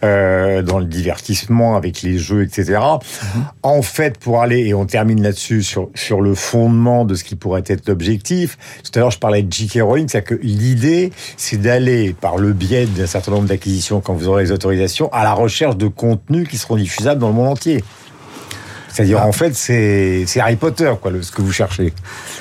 euh, 0.02 0.62
dans 0.62 0.80
le 0.80 0.86
divertissement, 0.86 1.76
avec 1.76 2.02
les 2.02 2.18
jeux, 2.18 2.42
etc. 2.42 2.80
Mhm. 2.80 3.44
En 3.62 3.82
fait, 3.82 4.18
pour 4.18 4.42
aller, 4.42 4.66
et 4.66 4.74
on 4.74 4.86
termine 4.86 5.22
là-dessus, 5.22 5.62
sur, 5.62 5.88
sur 5.94 6.20
le 6.20 6.34
fondement 6.34 7.04
de 7.04 7.14
ce 7.14 7.22
qui 7.22 7.36
pourrait 7.36 7.64
être 7.66 7.88
l'objectif, 7.88 8.58
tout 8.82 8.90
à 8.96 9.00
l'heure 9.00 9.10
je 9.12 9.20
parlais 9.20 9.42
de 9.42 9.52
J.K. 9.52 9.82
Rowling, 9.82 10.08
c'est 10.08 10.22
que 10.22 10.34
l'idée, 10.42 11.12
c'est 11.36 11.58
d'aller, 11.58 12.12
par 12.12 12.38
le 12.38 12.52
biais 12.52 12.86
d'un 12.86 13.06
certain 13.06 13.30
nombre 13.32 13.46
d'acquisitions, 13.46 14.00
quand 14.00 14.14
vous 14.14 14.26
aurez 14.26 14.42
les 14.44 14.52
autorisations, 14.52 15.12
à 15.12 15.22
la 15.22 15.32
recherche 15.32 15.76
de 15.76 15.86
contenus 15.86 16.48
qui 16.48 16.58
seront 16.58 16.76
diffusables 16.76 17.20
dans 17.20 17.28
le 17.28 17.34
monde 17.34 17.48
entier. 17.48 17.67
C'est-à-dire, 18.98 19.24
en 19.24 19.32
fait, 19.32 19.54
c'est 19.54 20.40
Harry 20.40 20.56
Potter, 20.56 20.92
quoi, 21.00 21.12
ce 21.20 21.30
que 21.30 21.40
vous 21.42 21.52
cherchez. 21.52 21.92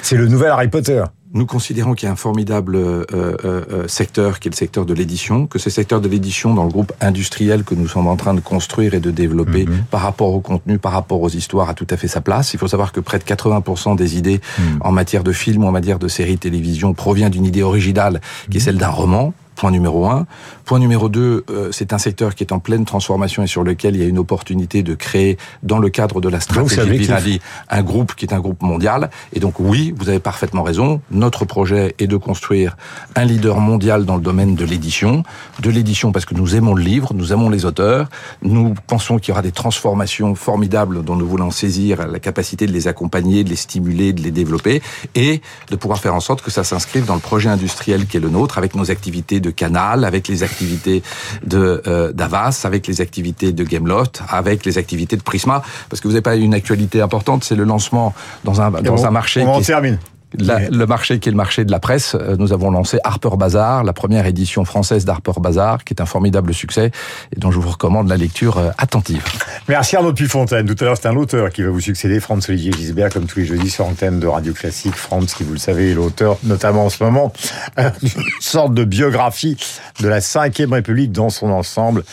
C'est 0.01 0.15
le 0.15 0.27
nouvel 0.27 0.50
Harry 0.50 0.69
Potter. 0.69 1.03
nous 1.34 1.46
considérons 1.46 1.93
qu'il 1.93 2.07
y 2.07 2.10
a 2.10 2.13
un 2.13 2.15
formidable 2.15 2.75
euh, 2.77 3.05
euh, 3.13 3.62
euh, 3.72 3.88
secteur 3.88 4.39
qui 4.39 4.48
est 4.48 4.51
le 4.51 4.55
secteur 4.55 4.86
de 4.86 4.93
l'édition, 4.96 5.46
que 5.46 5.60
ce 5.60 5.69
secteur 5.69 6.01
de 6.01 6.07
l'édition 6.07 6.55
dans 6.55 6.63
le 6.63 6.72
groupe 6.72 6.93
industriel 7.00 7.63
que 7.63 7.75
nous 7.75 7.88
sommes 7.88 8.07
en 8.07 8.15
train 8.15 8.34
de 8.34 8.39
construire 8.39 8.96
et 8.96 9.00
de 9.00 9.12
développer 9.12 9.65
mhm. 9.65 9.84
par 9.91 10.01
rapport 10.01 10.34
au 10.34 10.39
contenu, 10.39 10.79
par 10.79 10.93
rapport 10.93 11.22
aux 11.22 11.29
histoires, 11.29 11.69
a 11.69 11.75
tout 11.75 11.88
à 11.91 11.98
fait 11.98 12.07
sa 12.07 12.22
place. 12.22 12.53
Il 12.53 12.60
faut 12.60 12.67
savoir 12.67 12.91
que 12.91 13.01
près 13.01 13.19
de 13.19 13.24
80% 13.24 13.96
des 13.96 14.17
idées 14.17 14.41
mhm. 14.57 14.79
en 14.81 14.91
matière 14.91 15.24
de 15.24 15.34
film 15.34 15.63
ou 15.63 15.67
en 15.67 15.72
matière 15.72 16.00
de 16.00 16.07
séries 16.07 16.39
télévision 16.39 16.93
provient 16.93 17.29
d'une 17.29 17.46
idée 17.46 17.62
originale 17.62 18.19
qui 18.50 18.57
est 18.57 18.62
celle 18.62 18.77
d'un 18.77 18.89
roman 18.89 19.34
Point 19.58 19.72
numéro 19.72 20.06
un. 20.06 20.28
Point 20.66 20.78
numéro 20.78 21.10
deux, 21.10 21.44
euh, 21.50 21.70
c'est 21.72 21.92
un 21.92 21.98
secteur 21.98 22.36
qui 22.36 22.44
est 22.44 22.54
en 22.54 22.60
pleine 22.60 22.86
transformation 22.86 23.42
et 23.42 23.48
sur 23.48 23.64
lequel 23.64 23.96
il 23.96 24.02
y 24.04 24.06
a 24.06 24.08
une 24.08 24.20
opportunité 24.20 24.84
de 24.84 24.94
créer, 24.94 25.40
dans 25.64 25.80
le 25.80 25.90
cadre 25.90 26.22
de 26.22 26.30
la 26.30 26.40
stratégie 26.40 26.98
Vivendi, 26.98 27.42
un 27.70 27.82
groupe 27.82 28.14
qui 28.14 28.26
est 28.26 28.34
un 28.34 28.40
groupe 28.40 28.62
mondial. 28.62 29.10
Et 29.34 29.40
donc 29.40 29.60
oui, 29.60 29.96
vous 29.98 30.10
avez 30.10 30.20
parfaitement 30.20 30.62
raison. 30.62 31.02
Notre 31.10 31.46
projet 31.46 31.96
est 31.98 32.06
de 32.06 32.18
construire 32.18 32.78
un 33.16 33.26
leader 33.26 33.60
mondial 33.60 34.06
dans 34.06 34.16
le 34.16 34.22
domaine 34.22 34.54
de 34.54 34.64
l'édition. 34.64 35.24
De 35.60 35.72
l'édition 35.72 36.12
parce 36.12 36.26
que 36.26 36.36
nous 36.36 36.56
aimons 36.56 36.76
le 36.76 36.84
livre, 36.84 37.16
nous 37.16 37.34
aimons 37.34 37.50
les 37.50 37.66
auteurs. 37.66 38.10
Nous 38.44 38.76
pensons 38.86 39.18
qu'il 39.18 39.30
y 39.30 39.32
aura 39.32 39.42
des 39.42 39.52
transformations 39.52 40.36
formidables 40.36 41.04
dont 41.04 41.16
nous 41.16 41.28
voulons 41.28 41.50
saisir 41.50 42.06
la 42.08 42.20
capacité 42.20 42.68
de 42.68 42.72
les 42.72 42.88
accompagner, 42.88 43.44
de 43.44 43.50
les 43.50 43.56
stimuler, 43.56 44.14
de 44.14 44.22
les 44.22 44.32
développer 44.32 44.84
et 45.16 45.42
de 45.72 45.76
pouvoir 45.76 46.00
faire 46.00 46.14
en 46.14 46.20
sorte 46.20 46.44
que 46.44 46.52
ça 46.52 46.64
s'inscrive 46.64 47.06
dans 47.06 47.16
le 47.16 47.22
projet 47.22 47.50
industriel 47.50 48.06
qui 48.06 48.18
est 48.18 48.20
le 48.20 48.30
nôtre 48.30 48.60
avec 48.60 48.76
nos 48.76 48.92
activités 48.92 49.40
de 49.40 49.47
de 49.48 49.51
Canal, 49.51 50.04
avec 50.04 50.27
les 50.27 50.44
activités 50.44 51.01
de 51.46 51.82
euh, 51.88 52.12
d'Avas, 52.12 52.62
avec 52.66 52.88
les 52.88 53.01
activités 53.01 53.51
de 53.54 53.63
Gameloft, 53.63 54.22
avec 54.30 54.66
les 54.66 54.77
activités 54.77 55.18
de 55.18 55.24
Prisma, 55.24 55.62
parce 55.89 56.01
que 56.01 56.08
vous 56.08 56.13
n'avez 56.13 56.22
pas 56.22 56.36
une 56.36 56.54
actualité 56.54 57.01
importante, 57.01 57.44
c'est 57.44 57.56
le 57.56 57.63
lancement 57.63 58.13
dans 58.44 58.62
un 58.62 58.70
dans 58.72 59.06
un 59.06 59.12
marché. 59.12 59.44
On 59.46 59.62
termine 59.62 59.98
le 60.34 60.86
marché 60.86 61.19
qui 61.19 61.29
est 61.29 61.31
le 61.31 61.38
marché 61.38 61.63
de 61.63 61.72
la 61.72 61.79
presse, 61.79 62.15
euh, 62.15 62.36
nous 62.38 62.51
avons 62.51 62.69
lancé 62.69 63.00
Harper 63.03 63.38
Bazaar, 63.38 63.84
la 63.84 63.93
première 63.93 64.25
édition 64.25 64.65
française 64.65 65.05
d'Harper 65.05 65.39
Bazaar, 65.39 65.84
qui 65.84 65.93
est 65.93 66.01
un 66.01 66.05
formidable 66.05 66.53
succès 66.53 66.91
et 67.36 67.39
dont 67.39 67.51
je 67.51 67.60
vous 67.60 67.69
recommande 67.69 68.10
la 68.10 68.17
lecture 68.17 68.57
euh, 68.57 68.69
attentive. 68.77 69.24
Merci 69.69 69.96
Arnaud 69.96 70.13
Pufontaine. 70.13 70.65
Tout 70.65 70.75
à 70.84 70.86
l'heure, 70.86 70.98
c'est 70.98 71.07
un 71.07 71.15
auteur 71.15 71.50
qui 71.50 71.63
va 71.63 71.69
vous 71.69 71.79
succéder, 71.79 72.19
Franz 72.19 72.50
Olivier 72.50 72.74
Gisbert, 72.74 73.10
comme 73.10 73.25
tous 73.25 73.39
les 73.39 73.46
jeudis 73.46 73.69
sur 73.69 73.86
antenne 73.86 74.19
de 74.19 74.27
Radio 74.27 74.53
Classique. 74.53 74.96
Franz, 74.96 75.34
qui 75.36 75.43
vous 75.43 75.53
le 75.53 75.60
savez, 75.60 75.91
est 75.91 75.96
l'auteur, 75.96 76.38
notamment 76.43 76.86
en 76.86 76.89
ce 76.89 77.03
moment, 77.03 77.31
d'une 77.77 78.24
sorte 78.41 78.74
de 78.74 78.84
biographie 78.84 79.57
de 80.01 80.07
la 80.07 80.19
Ve 80.19 80.72
République 80.72 81.12
dans 81.12 81.29
son 81.29 81.50
ensemble 81.50 82.03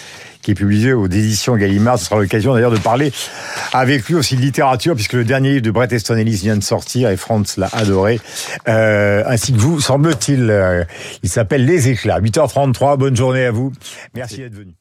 qui 0.44 0.50
est 0.50 0.54
publié 0.54 0.92
aux 0.92 1.06
éditions 1.06 1.56
Gallimard. 1.56 1.98
Ce 1.98 2.04
sera 2.04 2.20
l'occasion 2.20 2.54
d'ailleurs 2.54 2.70
de 2.70 2.78
parler 2.78 3.12
avec 3.72 4.06
lui 4.06 4.14
aussi 4.14 4.36
de 4.36 4.42
littérature, 4.42 4.94
puisque 4.94 5.14
le 5.14 5.24
dernier 5.24 5.50
livre 5.50 5.62
de 5.62 5.70
Bret 5.70 5.88
Easton 5.90 6.16
Ellis 6.16 6.36
vient 6.36 6.56
de 6.56 6.62
sortir 6.62 7.08
et 7.08 7.16
Franz 7.16 7.58
l'a 7.58 7.68
adoré. 7.72 8.20
Euh, 8.68 9.24
ainsi 9.26 9.52
que 9.52 9.58
vous, 9.58 9.80
semble-t-il. 9.80 10.50
Euh, 10.50 10.84
il 11.22 11.30
s'appelle 11.30 11.64
Les 11.64 11.88
Éclats. 11.88 12.20
8h33, 12.20 12.98
bonne 12.98 13.16
journée 13.16 13.46
à 13.46 13.50
vous. 13.50 13.72
Merci 14.14 14.38
d'être 14.38 14.54
venu. 14.54 14.74